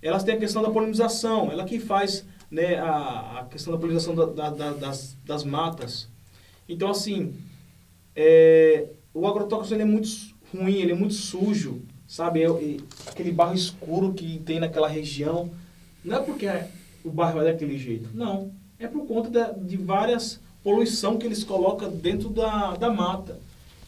[0.00, 4.14] elas têm a questão da polinização, ela que faz né, a, a questão da polinização
[4.14, 6.08] da- da- da- das, das matas.
[6.68, 7.34] Então, assim,
[8.14, 10.08] é, o agrotóxico ele é muito
[10.54, 12.40] ruim, ele é muito sujo, sabe?
[12.40, 12.76] É- é
[13.10, 15.50] aquele barro escuro que tem naquela região.
[16.04, 16.46] Não é porque
[17.04, 18.52] o barro é daquele jeito, não.
[18.78, 23.40] É por conta da- de várias poluição que eles colocam dentro da, da mata.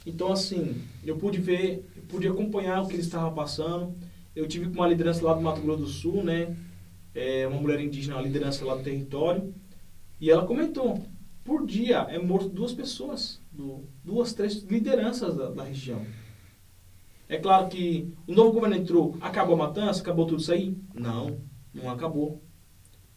[0.07, 3.95] Então, assim, eu pude ver, eu pude acompanhar o que eles estavam passando.
[4.35, 6.55] Eu tive com uma liderança lá do Mato Grosso do Sul, né?
[7.15, 9.55] É, uma mulher indígena, uma liderança lá do território.
[10.21, 11.01] E ela comentou,
[11.45, 13.41] por dia é morto duas pessoas,
[14.05, 16.05] duas, três lideranças da, da região.
[17.29, 20.77] É claro que o novo governo entrou, acabou a matança, acabou tudo isso aí?
[20.93, 21.37] Não,
[21.75, 22.41] não acabou.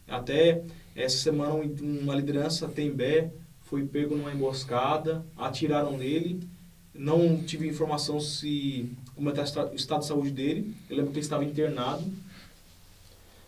[0.07, 0.63] Até
[0.95, 3.31] essa semana um- uma liderança, Tembé,
[3.61, 6.39] foi pego numa emboscada, atiraram nele.
[6.93, 10.73] Não tive informação se como está o estado de saúde dele.
[10.89, 12.03] Eu lembro que ele estava internado.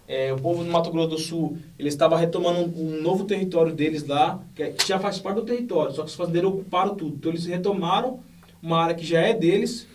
[0.08, 4.06] É, o povo do Mato Grosso do Sul, ele estava retomando um, novo território deles
[4.08, 7.16] lá, que, é- que já faz parte do território, só que os fazendeiros ocuparam tudo.
[7.16, 8.20] Então eles retomaram
[8.62, 9.88] uma área que já é deles,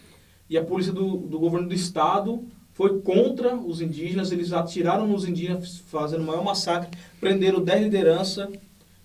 [0.49, 2.45] e a polícia do, do governo do estado
[2.75, 8.49] foi contra os indígenas, eles atiraram nos indígenas, fazendo o maior massacre, prenderam 10 lideranças,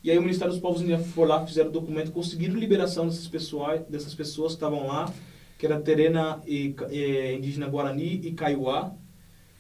[0.04, 3.82] e aí o Ministério dos Povos Indígenas foi lá, fizeram documento, conseguiram liberação dessas pessoas,
[3.88, 5.14] dessas pessoas que estavam lá,
[5.58, 8.94] que era Terena e, eh, indígena Guarani e Kaiowá.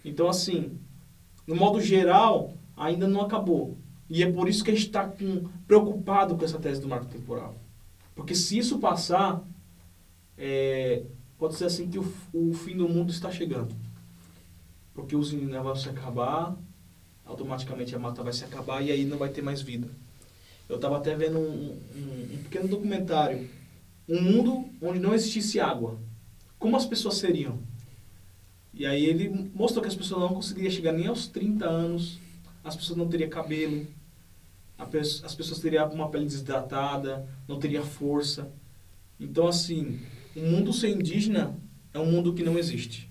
[0.03, 0.79] Então, assim,
[1.45, 3.77] no modo geral, ainda não acabou.
[4.09, 5.11] E é por isso que a gente está
[5.67, 7.55] preocupado com essa tese do marco temporal.
[8.15, 9.43] Porque se isso passar,
[10.37, 11.03] é,
[11.37, 13.75] pode ser assim que o, o fim do mundo está chegando.
[14.99, 16.57] Porque os indígenas vão se acabar,
[17.25, 19.87] automaticamente a mata vai se acabar e aí não vai ter mais vida.
[20.67, 23.49] Eu estava até vendo um, um- um pequeno documentário.
[24.07, 25.97] Um mundo onde não existisse água.
[26.59, 27.59] Como as pessoas seriam?
[28.73, 32.19] E aí ele mostrou que as pessoas não conseguiriam chegar nem aos 30 anos,
[32.63, 33.87] as pessoas não teriam cabelo,
[34.77, 38.51] as pessoas teriam uma pele desidratada, não teria força.
[39.19, 39.99] Então, assim,
[40.35, 41.57] o mundo sem indígena
[41.93, 43.08] é um mundo que não existe.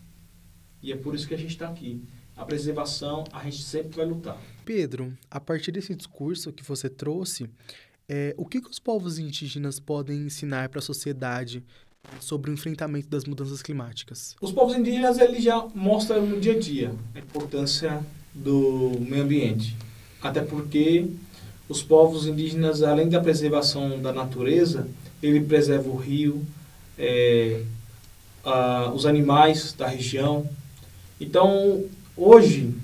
[0.82, 2.00] E é por isso que a gente está aqui.
[2.36, 4.40] A preservação, a gente sempre vai lutar.
[4.64, 7.48] Pedro, a partir desse discurso que você trouxe,
[8.08, 11.62] é, o que, que os povos indígenas podem ensinar para a sociedade
[12.20, 14.36] sobre o enfrentamento das mudanças climáticas?
[14.40, 18.00] Os povos indígenas eles já mostram no dia a dia a importância
[18.32, 19.76] do meio ambiente.
[20.22, 21.06] Até porque
[21.68, 24.88] os povos indígenas, além da preservação da natureza,
[25.20, 26.46] ele preserva o rio,
[26.96, 27.62] é,
[28.44, 30.48] a- os animais da região.
[31.20, 31.84] Então,
[32.16, 32.74] hoje,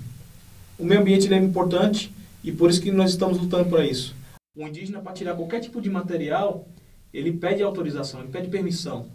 [0.77, 2.13] o meio ambiente é importante
[2.43, 4.15] e por isso que nós estamos lutando para isso.
[4.55, 6.67] O indígena, para tirar qualquer tipo de material,
[7.13, 9.07] ele pede autorização, ele pede permissão.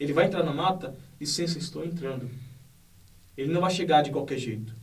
[0.00, 2.28] Ele vai entrar na mata, licença, estou entrando.
[3.36, 4.74] Ele não vai chegar de qualquer jeito.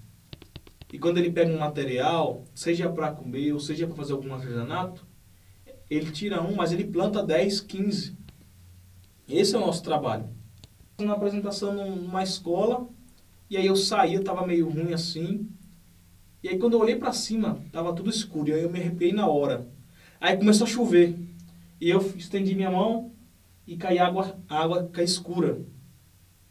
[0.91, 5.05] E quando ele pega um material, seja para comer ou seja para fazer algum artesanato,
[5.89, 8.15] ele tira um, mas ele planta 10, 15.
[9.27, 10.27] Esse é o nosso trabalho.
[10.99, 12.87] Uma apresentação numa escola,
[13.49, 15.49] e aí eu saí, eu tava meio ruim assim.
[16.43, 19.11] E aí quando eu olhei para cima, tava tudo escuro, e aí eu me arrepiei
[19.11, 19.67] na hora.
[20.21, 21.17] Aí começou a chover.
[21.79, 23.11] E eu estendi minha mão
[23.65, 25.61] e cai água, água cai escura.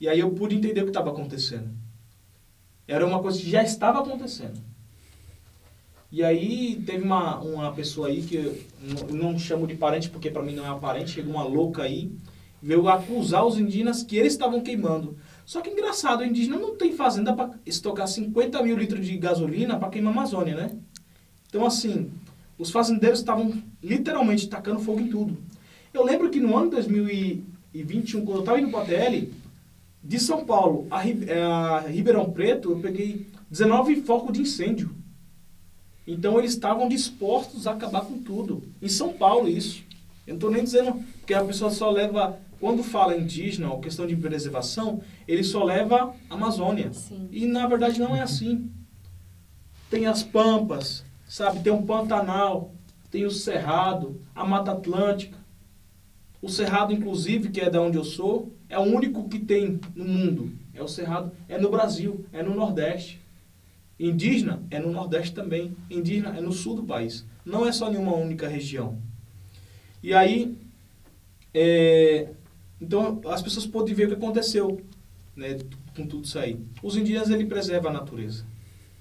[0.00, 1.68] E aí eu pude entender o que estava acontecendo.
[2.86, 4.58] Era uma coisa que já estava acontecendo.
[6.10, 8.58] E aí teve uma, uma pessoa aí que eu
[9.10, 12.10] não, chamo de parente porque para mim não é parente, chegou uma louca aí,
[12.62, 15.18] veio acusar os indígenas que eles estavam queimando.
[15.48, 19.78] Só que engraçado, o indígena não tem fazenda para estocar 50 mil litros de gasolina
[19.78, 20.76] para queimar a Amazônia, né?
[21.48, 22.10] Então assim,
[22.58, 25.38] os fazendeiros estavam literalmente tacando fogo em tudo.
[25.94, 29.32] Eu lembro que no ano 2021, quando eu estava indo para a TL,
[30.04, 34.90] de São Paulo a, a Ribeirão Preto, eu peguei 19 focos de incêndio.
[36.06, 38.62] Então eles estavam dispostos a acabar com tudo.
[38.82, 39.82] Em São Paulo, isso.
[40.26, 42.38] Eu não estou nem dizendo que a pessoa só leva.
[42.60, 46.92] Quando fala indígena ou questão de preservação, ele só leva Amazônia.
[46.92, 47.28] Sim.
[47.30, 48.70] E na verdade não é assim.
[49.88, 51.60] Tem as pampas, sabe?
[51.60, 52.72] Tem um Pantanal,
[53.10, 55.38] tem o Cerrado, a Mata Atlântica.
[56.42, 60.04] O Cerrado, inclusive, que é da onde eu sou, é o único que tem no
[60.04, 60.52] mundo.
[60.74, 63.20] É o Cerrado, é no Brasil, é no Nordeste.
[63.98, 65.76] Indígena é no Nordeste também.
[65.90, 67.24] Indígena é no sul do país.
[67.44, 68.98] Não é só em uma única região.
[70.02, 70.56] E aí,
[71.52, 72.28] é,
[72.80, 74.80] então as pessoas podem ver o que aconteceu
[75.38, 75.56] né,
[75.96, 76.60] com tudo isso aí.
[76.82, 78.44] Os indígenas, ele preserva a natureza.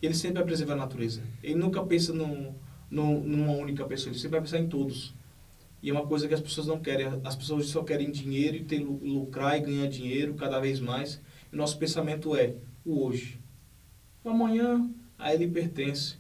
[0.02, 1.24] Ele sempre vai preservar a natureza.
[1.42, 2.56] Ele nunca pensa no,
[2.90, 5.16] no, numa única pessoa, ele sempre vai pensar em todos.
[5.82, 7.08] E é uma coisa que as pessoas não querem.
[7.24, 11.22] As pessoas só querem dinheiro e ter, lucrar e ganhar dinheiro cada vez mais.
[11.52, 12.56] E nosso pensamento é
[12.86, 13.40] o hoje.
[14.24, 16.18] O amanhã a ele pertence.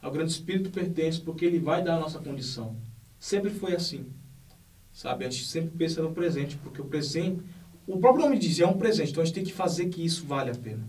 [0.00, 2.76] Ao grande espírito pertence porque ele vai dar a nossa condição.
[3.18, 4.06] Sempre foi assim.
[5.00, 5.24] Sabe?
[5.24, 7.42] A gente sempre pensa no presente, porque o presente,
[7.86, 10.26] o próprio nome diz, é um presente, então a gente tem que fazer que isso
[10.26, 10.86] vale a pena.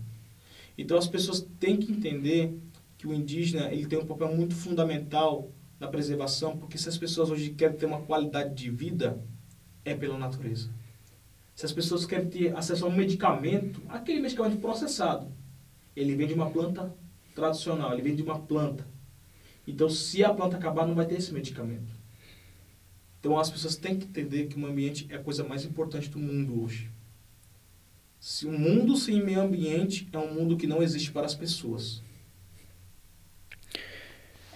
[0.76, 2.54] Então as pessoas têm que entender
[2.98, 5.50] que o indígena ele tem um papel muito fundamental
[5.80, 9.18] na preservação, porque se as pessoas hoje querem ter uma qualidade de vida,
[9.82, 10.68] é pela natureza.
[11.54, 15.32] Se as pessoas querem ter acesso a um medicamento, aquele medicamento processado,
[15.96, 16.94] ele vem de uma planta
[17.34, 18.86] tradicional, ele vem de uma planta.
[19.66, 22.01] Então, se a planta acabar, não vai ter esse medicamento.
[23.22, 26.08] Então, as pessoas têm que entender que o meio ambiente é a coisa mais importante
[26.08, 26.90] do mundo hoje.
[28.18, 32.02] Se um mundo sem meio ambiente é um mundo que não existe para as pessoas.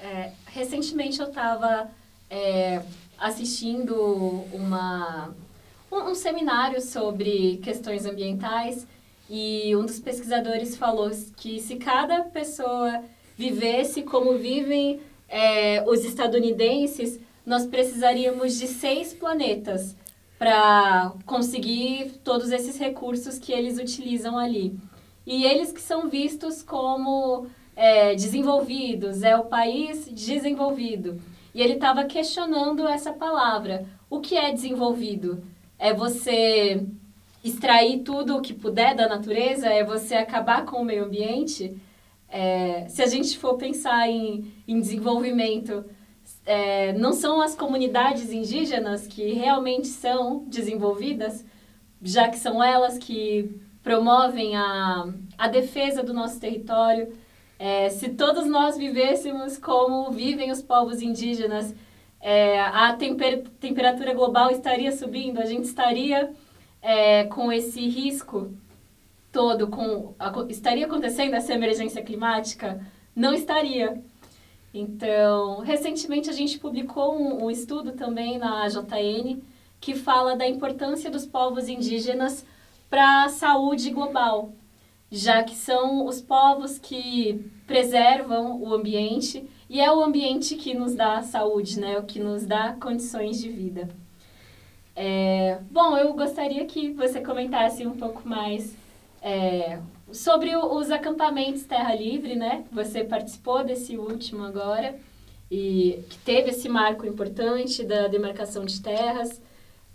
[0.03, 1.89] É, recentemente eu estava
[2.29, 2.83] é,
[3.17, 3.95] assistindo
[4.53, 5.33] uma,
[5.91, 8.85] um, um, seminário sobre questões ambientais
[9.31, 13.05] e um dos pesquisadores falou que se cada pessoa
[13.39, 19.97] vivesse como vivem é, os estadunidenses, nós precisaríamos de seis planetas
[20.37, 24.77] para conseguir todos esses recursos que eles utilizam ali.
[25.25, 31.21] E eles que são vistos como é, desenvolvidos, é o país desenvolvido.
[31.55, 33.87] E ele estava questionando essa palavra.
[34.11, 35.43] O que é desenvolvido?
[35.79, 36.85] É você
[37.43, 39.69] extrair tudo o que puder da natureza?
[39.69, 41.77] É você acabar com o meio ambiente?
[42.29, 45.85] É, se a gente for pensar em, em desenvolvimento,
[46.47, 51.45] é, não são as comunidades indígenas que realmente são desenvolvidas,
[52.01, 57.13] já que são elas que promovem a, a defesa do nosso território,
[57.59, 61.75] é, se todos nós vivêssemos como vivem os povos indígenas,
[62.21, 66.33] é, a temper temperatura global estaria subindo, a gente estaria
[66.83, 68.53] é, com esse risco
[69.33, 72.81] todo, com, a, estaria acontecendo essa emergência climática?
[73.15, 74.03] Não estaria.
[74.79, 79.41] Então, recentemente a gente publicou um, um estudo também na JN
[79.81, 82.45] que fala da importância dos povos indígenas
[82.89, 84.53] para a saúde global
[85.11, 90.95] já que são os povos que preservam o ambiente e é o ambiente que nos
[90.95, 91.99] dá saúde, né?
[91.99, 93.89] O que nos dá condições de vida.
[94.95, 98.75] É, bom, eu gostaria que você comentasse um pouco mais
[99.21, 99.79] é,
[100.13, 102.65] sobre os acampamentos Terra Livre, né?
[102.73, 104.95] Você participou desse último agora
[105.51, 109.41] e que teve esse marco importante da demarcação de terras.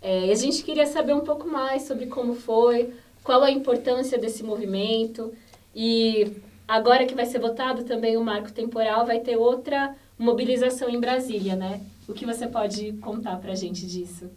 [0.00, 2.92] É, a gente queria saber um pouco mais sobre como foi,
[3.22, 5.32] qual a importância desse movimento
[5.74, 6.36] e
[6.66, 11.56] agora que vai ser votado também o marco temporal, vai ter outra mobilização em Brasília,
[11.56, 11.80] né?
[12.08, 14.30] O que você pode contar para a gente disso?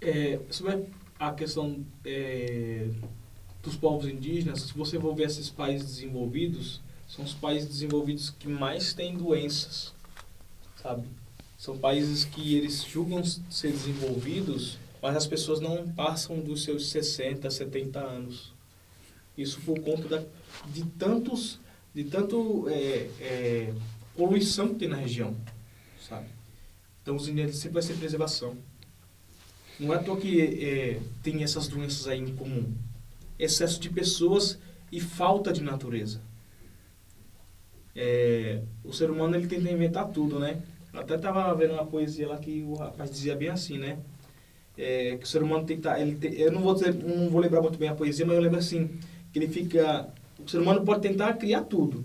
[0.00, 0.86] É, sobre
[1.18, 2.88] a questão é,
[3.66, 8.46] dos povos indígenas, se você for ver esses países desenvolvidos, são os países desenvolvidos que
[8.46, 9.92] mais têm doenças,
[10.80, 11.06] sabe?
[11.58, 17.50] São países que eles julgam ser desenvolvidos, mas as pessoas não passam dos seus 60,
[17.50, 18.52] 70 anos.
[19.36, 20.24] Isso por conta da,
[20.72, 21.58] de tantos,
[21.92, 23.74] de tanto é, é,
[24.16, 25.36] poluição que tem na região,
[26.08, 26.28] sabe?
[27.02, 28.56] Então os indígenas sempre vai ser preservação.
[29.80, 32.72] Não é à toa que é, tem essas doenças aí em comum.
[33.38, 34.58] Excesso de pessoas
[34.90, 36.20] e falta de natureza.
[37.94, 40.62] É, o ser humano ele tenta inventar tudo, né?
[40.92, 43.98] Eu até estava vendo uma poesia lá que o rapaz dizia bem assim, né?
[44.76, 47.62] É, que o ser humano tenta, ele te, eu não vou dizer, não vou lembrar
[47.62, 48.98] muito bem a poesia, mas eu lembro assim
[49.32, 50.08] que ele fica,
[50.38, 52.04] o ser humano pode tentar criar tudo.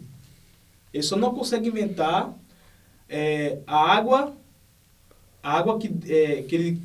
[0.94, 2.34] Ele só não consegue inventar
[3.08, 4.34] é, a água,
[5.44, 6.82] a água que, é, que ele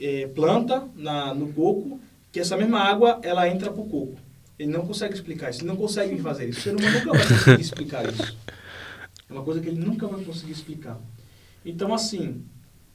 [0.00, 2.00] é, planta na, no coco,
[2.32, 4.16] que essa mesma água ela entra para o coco.
[4.58, 6.60] Ele não consegue explicar isso, ele não consegue fazer isso.
[6.60, 8.36] O ser humano nunca vai conseguir explicar isso.
[9.28, 10.98] É uma coisa que ele nunca vai conseguir explicar.
[11.64, 12.44] Então, assim,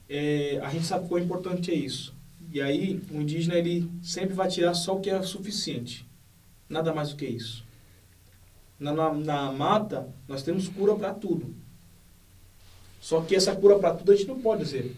[0.09, 2.15] é, a gente sabe quão importante é isso.
[2.51, 6.07] E aí, o indígena, ele sempre vai tirar só o que é suficiente.
[6.69, 7.63] Nada mais do que isso.
[8.79, 11.55] Na, na, na mata, nós temos cura para tudo.
[12.99, 14.95] Só que essa cura para tudo a gente não pode dizer.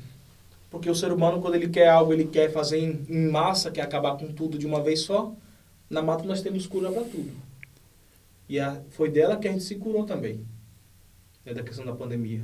[0.69, 4.17] Porque o ser humano, quando ele quer algo, ele quer fazer em, massa, quer acabar
[4.17, 5.33] com tudo de uma vez só.
[5.89, 7.31] Na mata nós temos cura para tudo.
[8.47, 10.45] E a, foi dela que a gente se curou também.
[11.43, 12.43] Né, da questão da pandemia.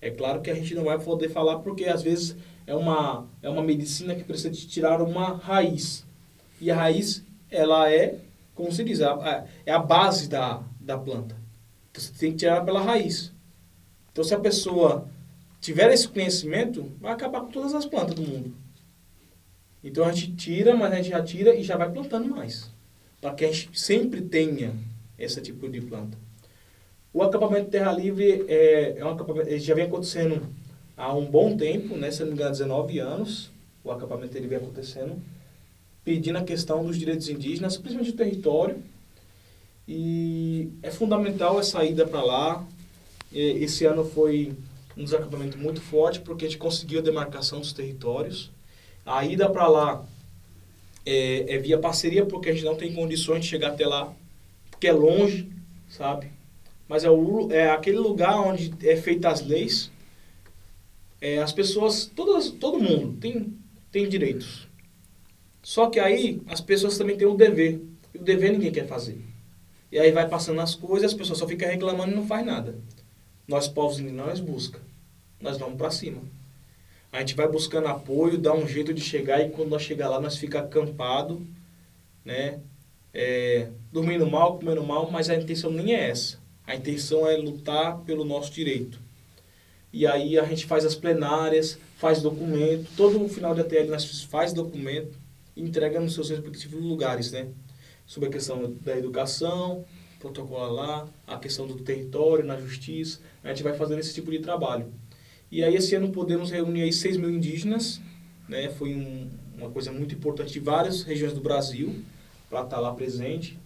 [0.00, 3.48] É claro que a gente não vai poder falar porque às vezes é uma, é
[3.48, 6.04] uma medicina que precisa de tirar uma raiz.
[6.60, 8.18] E a raiz, ela é,
[8.54, 11.36] como se diz, é a base da, da planta.
[11.90, 13.32] Então você tem que tirar pela raiz.
[14.12, 15.08] Então se a pessoa
[15.60, 18.54] tiver esse conhecimento, vai acabar com todas as plantas do mundo.
[19.82, 22.70] Então a gente tira, mas a gente já tira e já vai plantando mais.
[23.20, 24.74] Para que a gente sempre tenha
[25.18, 26.18] esse tipo de planta.
[27.12, 30.42] O acampamento Terra Livre é, é um acampamento, já vem acontecendo
[30.96, 33.50] há um bom tempo, né, se não me engano, 19 anos.
[33.82, 35.16] O acampamento ele vem acontecendo,
[36.04, 38.82] pedindo a questão dos direitos indígenas, principalmente do território.
[39.86, 42.66] E é fundamental essa ida para lá.
[43.32, 44.52] Esse ano foi
[44.96, 48.50] um desacampamento muito forte, porque a gente conseguiu a demarcação dos territórios.
[49.04, 50.06] A ida para lá
[51.04, 54.12] é, é, via parceria, porque a gente não tem condições de chegar até lá,
[54.70, 55.48] porque é longe,
[55.88, 56.30] sabe?
[56.88, 59.90] Mas é, o, é aquele lugar onde é feitas as leis.
[61.20, 63.54] É, as pessoas, todas, todo mundo tem,
[63.90, 64.66] tem direitos.
[65.62, 67.80] Só que aí as pessoas também têm o dever.
[68.14, 69.20] E o dever ninguém quer fazer.
[69.90, 72.76] E aí vai passando as coisas, as pessoas só ficam reclamando e não faz nada.
[73.46, 74.80] Nós, povos indígenas, busca.
[75.40, 76.20] Nós vamos para cima.
[77.12, 80.20] A gente vai buscando apoio, dá um jeito de chegar e quando nós chegar lá,
[80.20, 81.46] nós fica acampado,
[82.24, 82.60] né?
[83.14, 86.38] É, dormindo mal, comendo mal, mas a intenção nem é essa.
[86.66, 88.98] A intenção é lutar pelo nosso direito.
[89.92, 94.24] E aí a gente faz as plenárias, faz documento, todo o final de ATL nós
[94.24, 95.16] faz documento
[95.56, 97.48] e entrega nos seus respectivos lugares, né?
[98.06, 99.84] Sobre a questão da educação,
[100.26, 104.38] protocolo lá, a questão do território, na justiça, a gente vai fazendo esse tipo de
[104.40, 104.92] trabalho.
[105.50, 108.00] E aí esse ano podemos reunir aí 6 mil indígenas,
[108.48, 108.68] né?
[108.70, 112.02] Foi um, uma coisa muito importante de várias regiões do Brasil
[112.50, 113.58] para estar tá lá presente.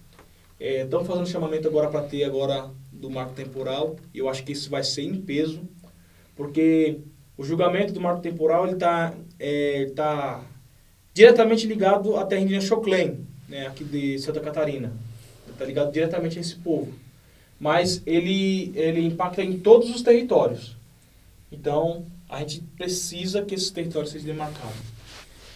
[0.58, 3.96] Estão é, fazendo chamamento agora para ter agora do marco temporal.
[4.12, 5.62] E eu acho que isso vai ser em peso,
[6.36, 6.98] porque
[7.36, 10.44] o julgamento do marco temporal está é, tá
[11.14, 13.66] diretamente ligado à terra indígena Choclen, né?
[13.66, 14.92] Aqui de Santa Catarina.
[15.60, 16.90] Está ligado diretamente a esse povo.
[17.58, 20.74] Mas ele, ele impacta em todos os territórios.
[21.52, 24.78] Então, a gente precisa que esses territórios sejam demarcados.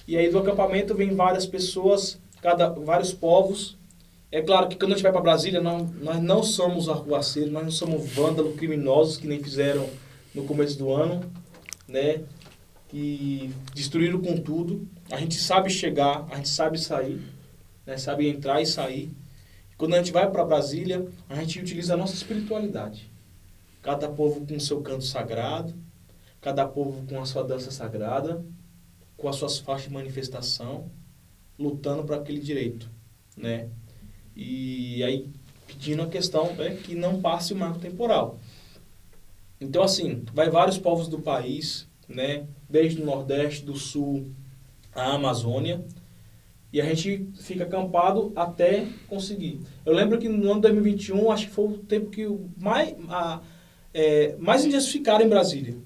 [0.07, 3.78] E aí do acampamento vem várias pessoas, cada, vários povos.
[4.30, 7.64] É claro que quando a gente vai para Brasília, não, nós não somos arruaceiros, nós
[7.64, 9.88] não somos vândalos, criminosos, que nem fizeram
[10.34, 11.24] no começo do ano,
[11.88, 12.20] né?
[12.88, 14.86] Que destruíram com tudo.
[15.11, 17.22] A gente sabe chegar, a gente sabe sair,
[17.86, 17.96] né?
[17.96, 19.11] sabe entrar e sair.
[19.77, 23.11] Quando a gente vai para Brasília, a gente utiliza a nossa espiritualidade.
[23.83, 25.75] Cada povo com seu canto sagrado,
[26.41, 28.45] cada povo com a sua dança sagrada,
[29.16, 30.91] com as suas faixas de manifestação,
[31.59, 32.91] lutando para aquele direito,
[33.37, 33.68] né?
[34.35, 35.31] E aí
[35.66, 38.39] pedindo a questão né, que não passe o marco temporal.
[39.61, 42.47] Então assim, vai vários povos do país, né?
[42.68, 44.31] Desde o Nordeste, do Sul,
[44.95, 45.85] a Amazônia,
[46.75, 49.61] e a gente fica acampado até conseguir.
[49.87, 52.27] Eu lembro que no ano 2021, acho que foi o tempo que
[52.61, 53.41] mais, a,
[53.95, 55.77] é, mais indígenas ficaram em Brasília.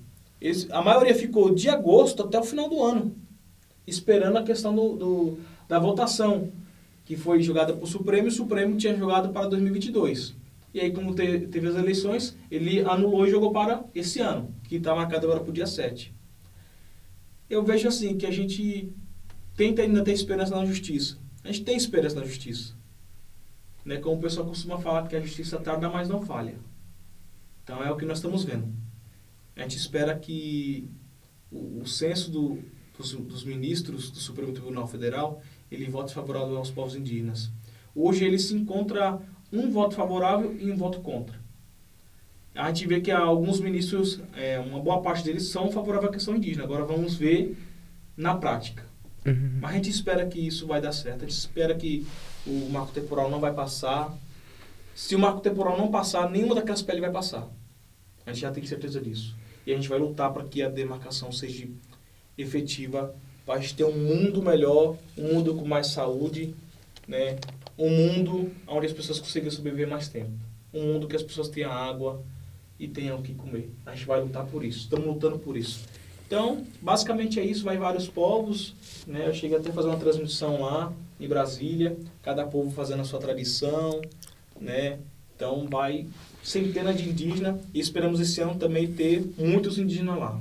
[0.40, 3.14] Eles, a maioria ficou de agosto até o final do ano,
[3.86, 6.50] esperando a questão do, do da votação.
[7.04, 10.36] que foi jogada para o Supremo e o Supremo tinha jogado para 2022.
[10.72, 14.76] E aí, como te, teve as eleições, ele anulou e jogou para esse ano, que
[14.76, 16.14] está marcado agora para o dia 7.
[17.50, 18.90] Eu vejo assim, que a gente
[19.58, 21.18] tenta ainda ter esperança na justiça.
[21.42, 22.74] A gente tem esperança na justiça.
[23.84, 23.96] Né?
[23.96, 26.54] Como o pessoal costuma falar que a justiça tarda, mas não falha.
[27.64, 28.72] Então é o que nós estamos vendo.
[29.56, 30.88] A gente espera que
[31.50, 32.62] o, o censo do,
[32.96, 35.42] dos, dos, ministros do Supremo Tribunal Federal
[35.72, 37.50] ele vote favorável aos povos indígenas.
[37.96, 39.20] Hoje ele se encontra
[39.52, 41.36] um voto favorável e um voto contra.
[42.54, 46.36] A gente vê que alguns ministros, é, uma boa parte deles são favoráveis à questão
[46.36, 46.62] indígena.
[46.62, 47.56] Agora vamos ver
[48.16, 48.87] na prática.
[49.26, 49.58] Uhum.
[49.60, 51.24] Mas a gente espera que isso vai dar certo.
[51.24, 52.06] A gente espera que
[52.46, 54.16] o marco temporal não vai passar.
[54.94, 57.48] Se o marco temporal não passar, nenhuma daquelas peles vai passar.
[58.26, 59.36] A gente já tem certeza disso.
[59.66, 61.68] E a gente vai lutar para que a demarcação seja
[62.36, 63.14] efetiva,
[63.44, 66.54] para a gente ter um mundo melhor, um mundo com mais saúde,
[67.06, 67.36] né?
[67.78, 70.32] um mundo onde as pessoas consigam sobreviver mais tempo.
[70.74, 72.22] Um mundo que as pessoas tenham água
[72.78, 73.70] e tenham o que comer.
[73.86, 74.80] A gente vai lutar por isso.
[74.80, 75.84] Estamos lutando por isso.
[76.28, 77.64] Então, basicamente é isso.
[77.64, 78.74] Vai vários povos.
[79.06, 79.26] Né?
[79.26, 81.96] Eu cheguei até a fazer uma transmissão lá em Brasília.
[82.22, 84.02] Cada povo fazendo a sua tradição.
[84.60, 84.98] Né?
[85.34, 86.06] Então, vai
[86.42, 87.58] centenas de indígenas.
[87.72, 90.38] E esperamos esse ano também ter muitos indígenas lá.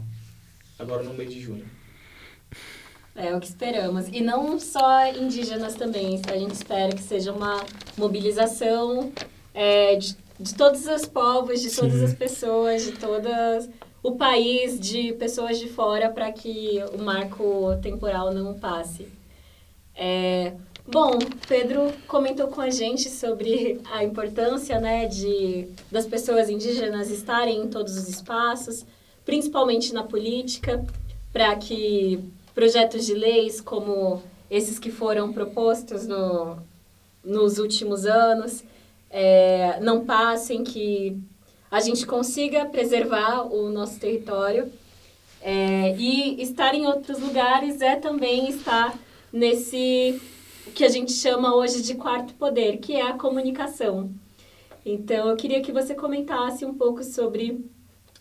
[0.77, 1.65] Agora no mês de junho.
[3.15, 4.09] É o que esperamos.
[4.09, 6.21] E não só indígenas também.
[6.27, 7.63] A gente espera que seja uma
[7.97, 9.09] mobilização
[9.53, 12.03] é, de, de todos os povos, de todas Sim.
[12.03, 13.69] as pessoas, de todas
[14.01, 19.07] o país, de pessoas de fora, para que o marco temporal não passe.
[19.95, 20.53] É,
[20.85, 21.17] bom,
[21.47, 27.67] Pedro comentou com a gente sobre a importância né, de, das pessoas indígenas estarem em
[27.67, 28.85] todos os espaços,
[29.25, 30.85] principalmente na política,
[31.33, 32.23] para que
[32.53, 36.57] projetos de leis como esses que foram propostos no,
[37.23, 38.63] nos últimos anos
[39.09, 41.19] é, não passem, que
[41.69, 44.71] a gente consiga preservar o nosso território.
[45.41, 48.97] É, e estar em outros lugares é também estar
[49.31, 50.19] nesse
[50.73, 54.11] que a gente chama hoje de quarto poder, que é a comunicação.
[54.85, 57.65] Então, eu queria que você comentasse um pouco sobre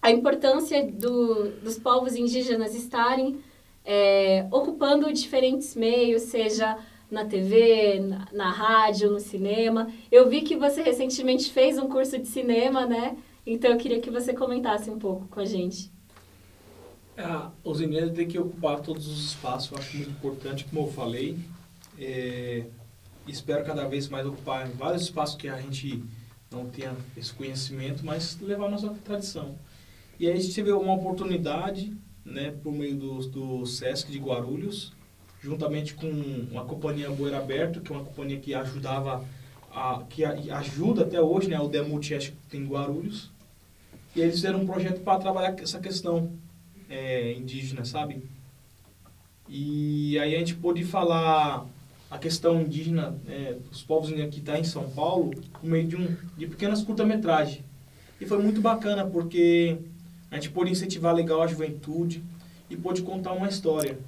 [0.00, 3.38] a importância do, dos povos indígenas estarem
[3.84, 6.76] é, ocupando diferentes meios, seja
[7.10, 9.90] na TV, na, na, rádio, no cinema.
[10.10, 13.16] Eu vi que você recentemente fez um curso de cinema, né?
[13.46, 15.92] Então eu queria que você comentasse um pouco com a gente.
[17.16, 20.92] Ah, os indígenas têm que ocupar todos os espaços, eu acho muito importante, como eu
[20.92, 21.38] falei.
[21.98, 22.66] É,
[23.26, 26.02] espero cada vez mais ocupar vários espaços que a gente
[26.50, 29.56] não tenha esse conhecimento, mas levar nossa tradição.
[30.18, 34.92] E aí a gente teve uma oportunidade né, por meio do, do SESC de Guarulhos,
[35.40, 36.08] juntamente com
[36.50, 39.24] uma companhia Boeira Aberto, que é uma companhia que ajudava,
[39.70, 43.30] a, que ajuda até hoje, né, o Demutiest tem Guarulhos,
[44.16, 46.32] e eles fizeram um projeto para trabalhar essa questão
[46.88, 48.22] é, indígena, sabe?
[49.46, 51.66] E aí a gente pôde falar
[52.10, 55.96] a questão indígena é, dos povos que estão tá em São Paulo por meio de,
[55.96, 57.62] um, de pequenas curta-metragens.
[58.18, 59.76] E foi muito bacana, porque
[60.30, 62.24] a gente pôde incentivar legal a juventude
[62.70, 63.98] e pôde contar uma história.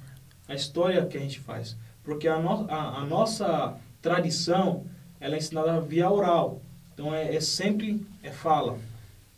[0.47, 1.77] A história que a gente faz.
[2.03, 4.85] Porque a, no, a, a nossa tradição,
[5.19, 6.61] ela é ensinada via oral.
[6.93, 8.79] Então, é, é sempre é fala.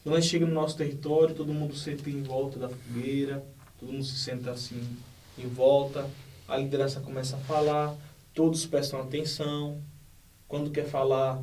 [0.03, 3.43] Quando a gente chega no nosso território, todo mundo senta em volta da fogueira,
[3.79, 4.81] todo mundo se senta assim
[5.37, 6.09] em volta,
[6.47, 7.95] a liderança começa a falar,
[8.33, 9.79] todos prestam atenção.
[10.47, 11.41] Quando quer falar,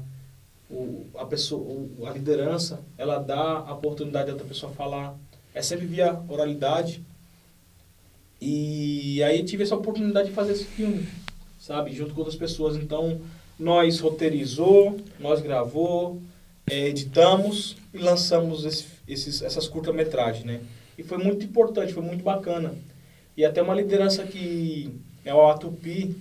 [0.69, 5.17] o, a, pessoa, o, a liderança, ela dá a oportunidade da outra pessoa falar
[5.55, 7.03] é sempre via oralidade.
[8.41, 11.09] E aí tive essa oportunidade de fazer esse filme,
[11.59, 11.93] sabe?
[11.93, 12.77] Junto com outras pessoas.
[12.77, 13.21] Então,
[13.59, 16.23] nós roteirizou, nós gravou,
[16.71, 20.61] é, editamos e lançamos esse, esses, essas curta-metragens, né?
[20.97, 22.75] E foi muito importante, foi muito bacana.
[23.37, 24.91] E até uma liderança que
[25.25, 26.17] é o Atupi,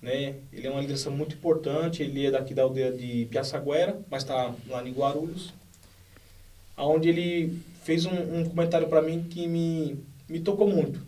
[0.00, 0.36] né?
[0.52, 4.54] Ele é uma liderança muito importante, ele é daqui da aldeia de Piaçaguera, mas está
[4.68, 5.52] lá em Guarulhos.
[6.76, 11.04] Onde ele fez um, um comentário para mim que me, me tocou muito.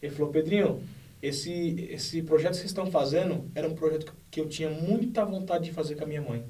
[0.00, 0.82] Ele falou, Pedrinho,
[1.22, 5.64] esse, esse projeto que vocês estão fazendo era um projeto que eu tinha muita vontade
[5.66, 6.44] de fazer com a minha mãe.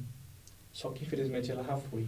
[0.73, 2.07] Só que infelizmente ela já foi.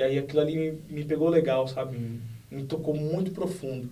[0.00, 1.98] E aí aquilo ali me, me pegou legal, sabe?
[1.98, 3.90] Me, me tocou muito profundo.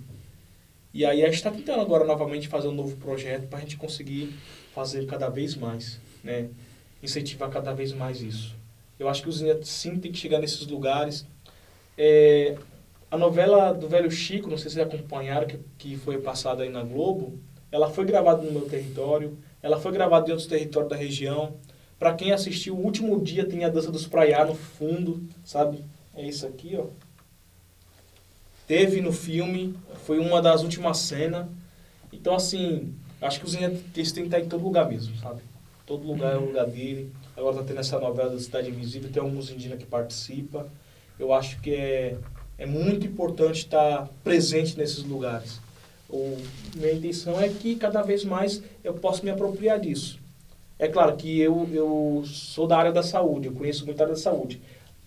[0.94, 3.76] E aí a gente está tentando agora novamente fazer um novo projeto para a gente
[3.76, 4.34] conseguir
[4.74, 6.48] fazer cada vez mais, né?
[7.02, 8.56] Incentivar cada vez mais isso.
[8.98, 11.26] Eu acho que os sim tem que chegar nesses lugares,
[11.98, 12.56] é,
[13.10, 16.70] a novela do Velho Chico, não sei se vocês acompanharam, que, que foi passada aí
[16.70, 17.38] na Globo,
[17.70, 21.52] ela foi gravada no meu território, Ela foi gravada em outros territórios da região.
[21.98, 25.84] Para quem assistiu, o último dia tem a dança dos praiá no fundo, sabe?
[26.18, 26.86] É isso aqui, ó.
[28.66, 29.72] Teve no filme,
[30.04, 31.46] foi uma das últimas cenas.
[32.12, 32.92] Então, assim,
[33.22, 33.54] acho que indígenas
[33.94, 35.42] eles têm que estar em todo lugar mesmo, sabe?
[35.86, 37.12] Todo lugar é o lugar dele.
[37.36, 40.66] Agora tá tendo essa novela da Cidade Invisível, tem alguns indígenas que participam.
[41.20, 42.16] Eu acho que é,
[42.58, 45.60] é muito importante estar presente nesses lugares.
[46.10, 46.36] O,
[46.74, 50.18] minha intenção é que cada vez mais eu possa me apropriar disso.
[50.80, 54.14] É claro que eu, eu sou da área da saúde, eu conheço muito a área
[54.16, 54.60] da saúde.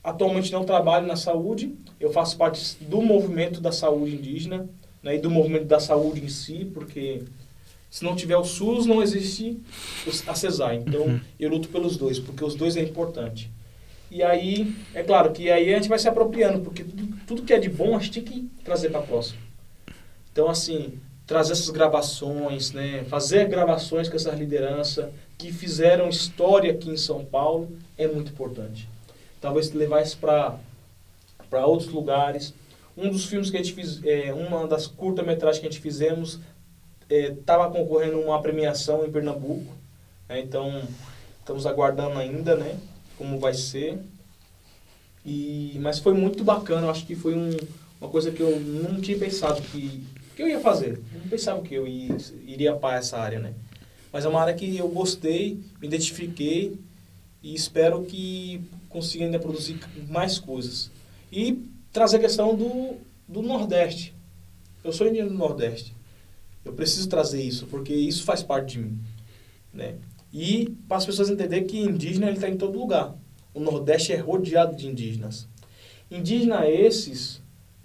[0.04, 4.68] Atualmente não trabalho na saúde, eu faço parte do movimento da saúde indígena
[5.04, 7.24] né, e do movimento da saúde em si, porque
[7.90, 9.60] se não tiver o SUS, não existe
[10.26, 10.76] a CESAR.
[10.76, 11.20] Então, uhum.
[11.40, 13.52] eu luto pelos dois, porque os dois é importante.
[14.10, 17.54] E aí, é claro que aí a gente vai se apropriando, porque tudo, tudo que
[17.54, 19.40] é de bom a gente tem que trazer para próximo.
[20.32, 26.90] Então, assim, trazer essas gravações, né, fazer gravações com essas lideranças que fizeram história aqui
[26.90, 28.88] em São Paulo é muito importante.
[29.42, 32.54] Talvez levar isso para outros lugares.
[32.96, 36.40] Um dos filmes que a gente fez, é, uma das curta-metragens que a gente fizemos,
[37.10, 39.74] estava é, concorrendo a uma premiação em Pernambuco.
[40.30, 40.82] Né, então,
[41.40, 42.80] estamos aguardando ainda, né,
[43.18, 44.00] como vai ser.
[45.26, 47.58] E, mas foi muito bacana, acho que foi um,
[48.00, 50.04] uma coisa que eu não tinha pensado que
[50.36, 51.00] que eu ia fazer.
[51.14, 52.18] Não pensava que eu ia,
[52.48, 53.54] iria para essa área, né?
[54.12, 56.78] Mas é uma área que eu gostei, me identifiquei
[57.44, 58.62] e espero que
[58.92, 60.92] consiga ainda produzir mais coisas.
[61.32, 62.96] E trazer a questão do,
[63.28, 64.14] do Nordeste.
[64.84, 65.96] Eu sou indígena do Nordeste.
[66.64, 69.00] Eu preciso trazer isso, porque isso faz parte de mim.
[69.74, 69.96] Né?
[70.32, 73.16] E para as pessoas entenderem que indígena está em todo lugar.
[73.54, 75.48] O Nordeste é rodeado de indígenas.
[76.10, 77.42] Indígena esses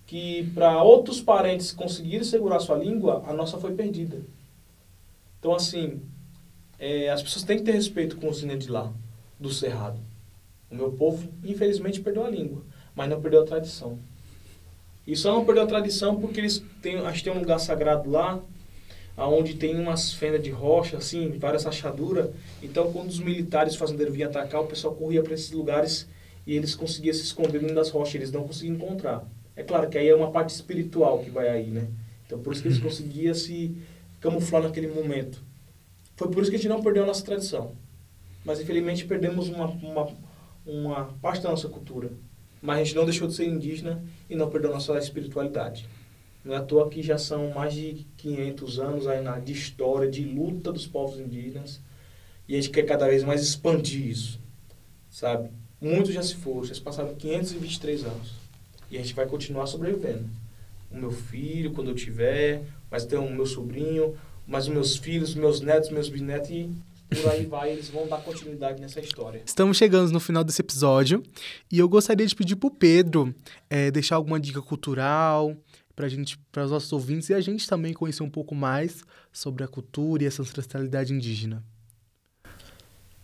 [0.06, 4.20] que para outros parentes conseguirem segurar sua língua, a nossa foi perdida.
[5.38, 6.00] Então, assim,
[6.78, 8.92] é, as pessoas têm que ter respeito com os índios de lá,
[9.38, 10.00] do Cerrado.
[10.70, 12.62] O meu povo, infelizmente, perdeu a língua,
[12.94, 13.98] mas não perdeu a tradição.
[15.06, 18.10] E só não perdeu a tradição porque eles têm, acho que tem um lugar sagrado
[18.10, 18.40] lá,
[19.16, 22.30] aonde tem umas fendas de rocha, assim, várias rachaduras.
[22.62, 26.08] Então, quando os militares fazendeiros vinham atacar, o pessoal corria para esses lugares
[26.46, 29.24] e eles conseguiam se esconder dentro das rochas, eles não conseguiam encontrar.
[29.54, 31.88] É claro que aí é uma parte espiritual que vai aí, né?
[32.26, 32.84] Então, por isso que eles uhum.
[32.84, 33.74] conseguiam se
[34.20, 35.42] camuflar naquele momento.
[36.16, 37.72] Foi por isso que a gente não perdeu a nossa tradição.
[38.44, 40.08] Mas, infelizmente, perdemos uma, uma,
[40.66, 42.10] uma parte da nossa cultura.
[42.60, 45.88] Mas a gente não deixou de ser indígena e não perdeu nossa espiritualidade.
[46.44, 50.10] Não é à toa que já são mais de 500 anos aí na, de história,
[50.10, 51.80] de luta dos povos indígenas.
[52.48, 54.40] E a gente quer cada vez mais expandir isso,
[55.10, 55.50] sabe?
[55.80, 58.34] Muitos já se foram, já se passaram 523 anos.
[58.90, 60.28] E a gente vai continuar sobrevivendo.
[60.90, 65.34] O meu filho, quando eu tiver, mas tem o meu sobrinho, mas os meus filhos,
[65.34, 66.70] meus netos, meus bisnetos e
[67.08, 69.42] por aí vai, eles vão dar continuidade nessa história.
[69.44, 71.22] Estamos chegando no final desse episódio
[71.70, 73.34] e eu gostaria de pedir para o Pedro
[73.70, 75.56] é, deixar alguma dica cultural
[75.94, 79.02] para gente, para os nossos ouvintes e a gente também conhecer um pouco mais
[79.32, 81.64] sobre a cultura e essa ancestralidade indígena.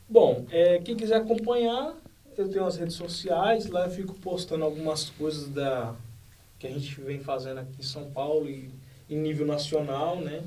[0.08, 1.94] Bom, é, quem quiser acompanhar,
[2.36, 5.94] eu tenho as redes sociais, lá eu fico postando algumas coisas da
[6.58, 8.70] que a gente vem fazendo aqui em São Paulo e
[9.10, 10.44] em nível nacional, né?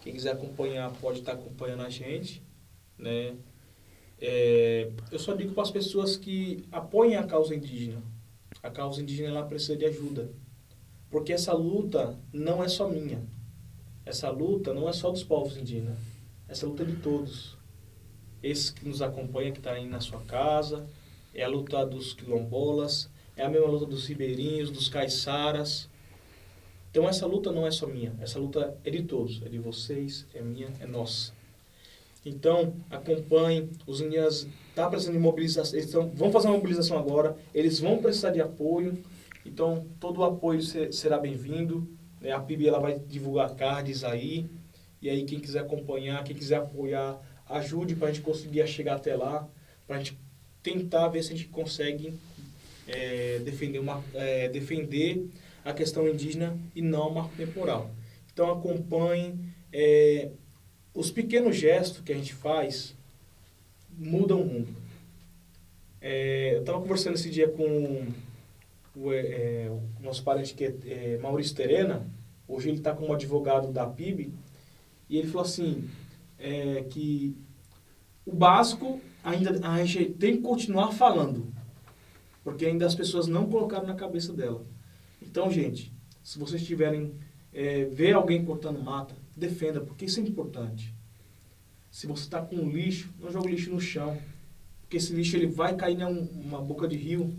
[0.00, 2.40] Quem quiser acompanhar pode estar acompanhando a gente,
[3.02, 3.34] né?
[4.20, 8.00] É, eu só digo para as pessoas que apoiem a causa indígena.
[8.62, 10.30] A causa indígena ela precisa de ajuda.
[11.10, 13.20] Porque essa luta não é só minha.
[14.06, 15.98] Essa luta não é só dos povos indígenas.
[16.48, 17.58] Essa luta é de todos.
[18.42, 20.86] Esse que nos acompanha, que está aí na sua casa,
[21.34, 25.88] é a luta dos quilombolas, é a mesma luta dos ribeirinhos, dos caiçaras.
[26.90, 30.26] Então essa luta não é só minha, essa luta é de todos, é de vocês,
[30.34, 31.32] é minha, é nossa.
[32.24, 37.36] Então, acompanhem, os indígenas tá precisando de mobilização, eles tão, vão fazer uma mobilização agora,
[37.52, 39.02] eles vão precisar de apoio,
[39.44, 40.62] então todo o apoio
[40.92, 41.88] será bem-vindo.
[42.20, 42.30] Né?
[42.30, 44.48] A PIB ela vai divulgar cards aí,
[45.00, 49.16] e aí quem quiser acompanhar, quem quiser apoiar, ajude para a gente conseguir chegar até
[49.16, 49.48] lá,
[49.86, 50.16] para a gente
[50.62, 52.14] tentar ver se a gente consegue
[52.86, 55.28] é, defender, uma, é, defender
[55.64, 57.90] a questão indígena e não o marco temporal.
[58.32, 59.38] Então acompanhe
[59.72, 60.30] é,
[60.94, 62.94] os pequenos gestos que a gente faz
[63.96, 64.74] mudam o mundo.
[66.00, 68.06] É, eu estava conversando esse dia com
[68.96, 72.06] o, é, o nosso parente que é, é Maurício Terena,
[72.46, 74.32] hoje ele está como advogado da PIB,
[75.08, 75.88] e ele falou assim,
[76.38, 77.36] é, que
[78.26, 81.46] o básico ainda a gente tem que continuar falando,
[82.42, 84.64] porque ainda as pessoas não colocaram na cabeça dela.
[85.22, 87.14] Então, gente, se vocês tiverem
[87.52, 90.94] é, ver alguém cortando mata, defenda, porque isso é importante.
[91.90, 94.16] se você está com lixo, não joga o lixo no chão.
[94.80, 97.34] Porque esse lixo ele vai cair em um- uma boca de rio.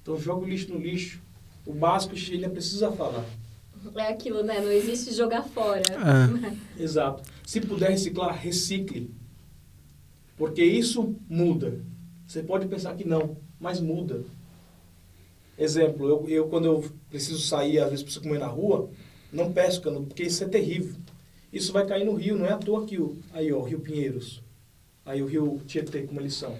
[0.00, 1.20] Então joga o lixo no lixo.
[1.66, 3.24] O básico ele precisa falar.
[3.96, 4.60] É aquilo, né?
[4.60, 5.82] Não existe jogar fora.
[5.98, 7.22] Ah, Exato.
[7.44, 9.10] Se puder reciclar, recicle.
[10.36, 11.80] Porque isso muda.
[12.28, 14.22] Você pode pensar que não, mas muda.
[15.58, 18.88] Exemplo, eu, eu quando eu preciso sair, às vezes preciso comer na rua,
[19.32, 20.94] não canudo, porque isso é terrível.
[21.52, 23.80] Isso vai cair no rio, não é à toa que o, aí ó, o Rio
[23.80, 24.42] Pinheiros,
[25.04, 26.56] aí o Rio Tietê, como eles são.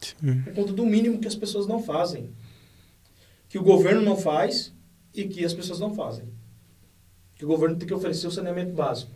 [0.00, 0.42] sim.
[0.42, 2.30] Por conta do mínimo que as pessoas não fazem.
[3.48, 4.72] Que o governo não faz
[5.14, 6.26] e que as pessoas não fazem.
[7.36, 9.10] Que o governo tem que oferecer o saneamento básico.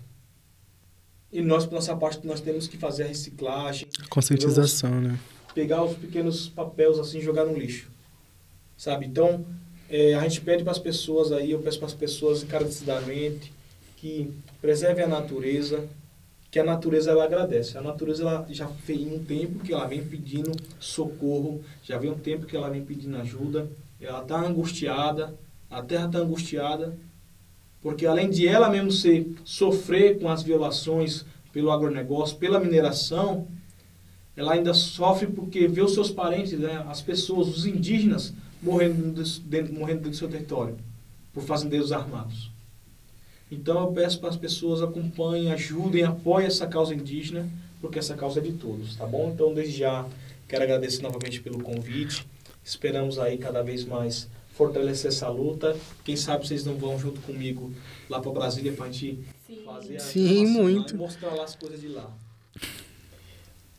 [1.30, 5.18] E nós, por nossa parte, nós temos que fazer a reciclagem, Conscientização, né?
[5.54, 7.90] pegar os pequenos papéis assim e jogar no lixo.
[8.76, 9.06] Sabe?
[9.06, 9.44] Então,
[9.88, 13.52] eh, a gente pede para as pessoas aí, eu peço para as pessoas encarecidamente
[13.96, 14.30] que
[14.60, 15.88] preservem a natureza,
[16.50, 17.76] que a natureza ela agradece.
[17.76, 22.18] A natureza ela já tem um tempo que ela vem pedindo socorro, já vem um
[22.18, 23.68] tempo que ela vem pedindo ajuda,
[24.00, 25.34] ela está angustiada,
[25.70, 26.96] a terra está angustiada,
[27.82, 33.46] porque além de ela mesmo ser sofrer com as violações pelo agronegócio, pela mineração,
[34.36, 38.32] ela ainda sofre porque vê os seus parentes, né, as pessoas, os indígenas,
[38.62, 40.76] morrendo dentro, dentro- morrendo dentro do seu território,
[41.32, 42.50] por fazendeiros armados.
[43.50, 47.48] Então eu peço para as pessoas acompanhem, ajudem, apoiem essa causa indígena,
[47.80, 49.30] porque essa causa é de todos, tá bom?
[49.32, 50.06] Então desde já
[50.46, 52.26] quero agradecer novamente pelo convite.
[52.64, 55.74] Esperamos aí cada vez mais fortalecer essa luta.
[56.04, 57.72] Quem sabe vocês não vão junto comigo
[58.10, 59.62] lá para Brasília para a gente Sim.
[59.64, 60.94] fazer a Sim, muito.
[60.94, 62.10] e mostrar lá as coisas de lá.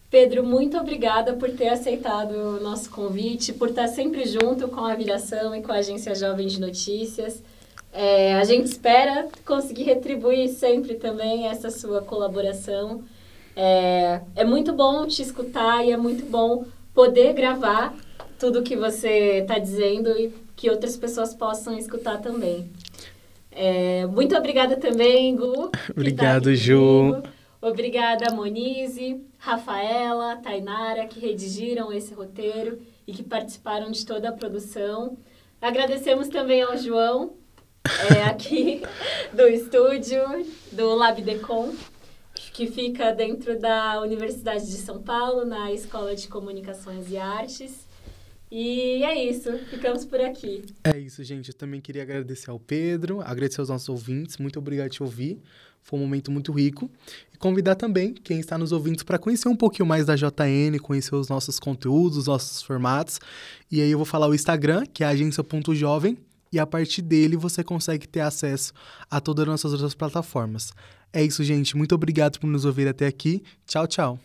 [0.10, 4.96] Pedro, muito obrigada por ter aceitado o nosso convite, por estar sempre junto com a
[4.96, 7.44] Viração e com a Agência Jovem de Notícias.
[7.94, 13.04] É, a gente espera conseguir retribuir sempre também essa sua colaboração.
[13.56, 17.94] É, é muito bom te escutar e é muito bom poder gravar
[18.40, 22.72] tudo que você está dizendo e que outras pessoas possam escutar também.
[23.52, 25.68] É, muito obrigada também, Gu.
[25.70, 27.12] tá Obrigado, aqui Ju.
[27.12, 27.28] comigo.
[27.62, 35.18] Obrigada, Monize, Rafaela, Tainara, que redigiram esse roteiro e que participaram de toda a produção.
[35.62, 37.34] Agradecemos também ao João,
[38.14, 38.82] é, aqui
[39.34, 40.22] do estúdio,
[40.74, 41.74] do Labdecom,
[42.54, 47.88] que fica dentro da Universidade de São Paulo, na Escola de Comunicações e Artes.
[48.52, 50.66] E é isso, ficamos por aqui.
[50.84, 51.50] É isso, gente.
[51.50, 54.38] Eu também queria agradecer ao Pedro, agradecer aos nossos ouvintes.
[54.38, 55.42] Muito obrigado por te ouvir.
[55.82, 56.90] Foi um momento muito rico.
[57.34, 61.16] E convidar também quem está nos ouvindo para conhecer um pouquinho mais da JN, conhecer
[61.16, 63.20] os nossos conteúdos, os nossos formatos.
[63.72, 66.18] E aí eu vou falar o Instagram, que é agência.jovem.
[66.52, 68.74] E a partir dele você consegue ter acesso
[69.10, 70.72] a todas as nossas outras plataformas.
[71.14, 71.78] É isso, gente.
[71.78, 73.44] Muito obrigado por nos ouvir até aqui.
[73.66, 74.20] Tchau, tchau.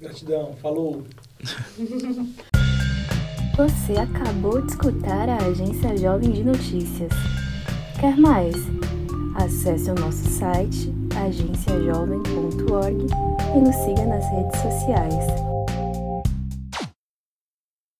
[0.00, 1.04] Gratidão, falou!
[3.56, 7.12] Você acabou de escutar a Agência Jovem de Notícias.
[8.00, 8.54] Quer mais?
[9.34, 13.06] Acesse o nosso site agenciajovem.org
[13.54, 15.24] e nos siga nas redes sociais.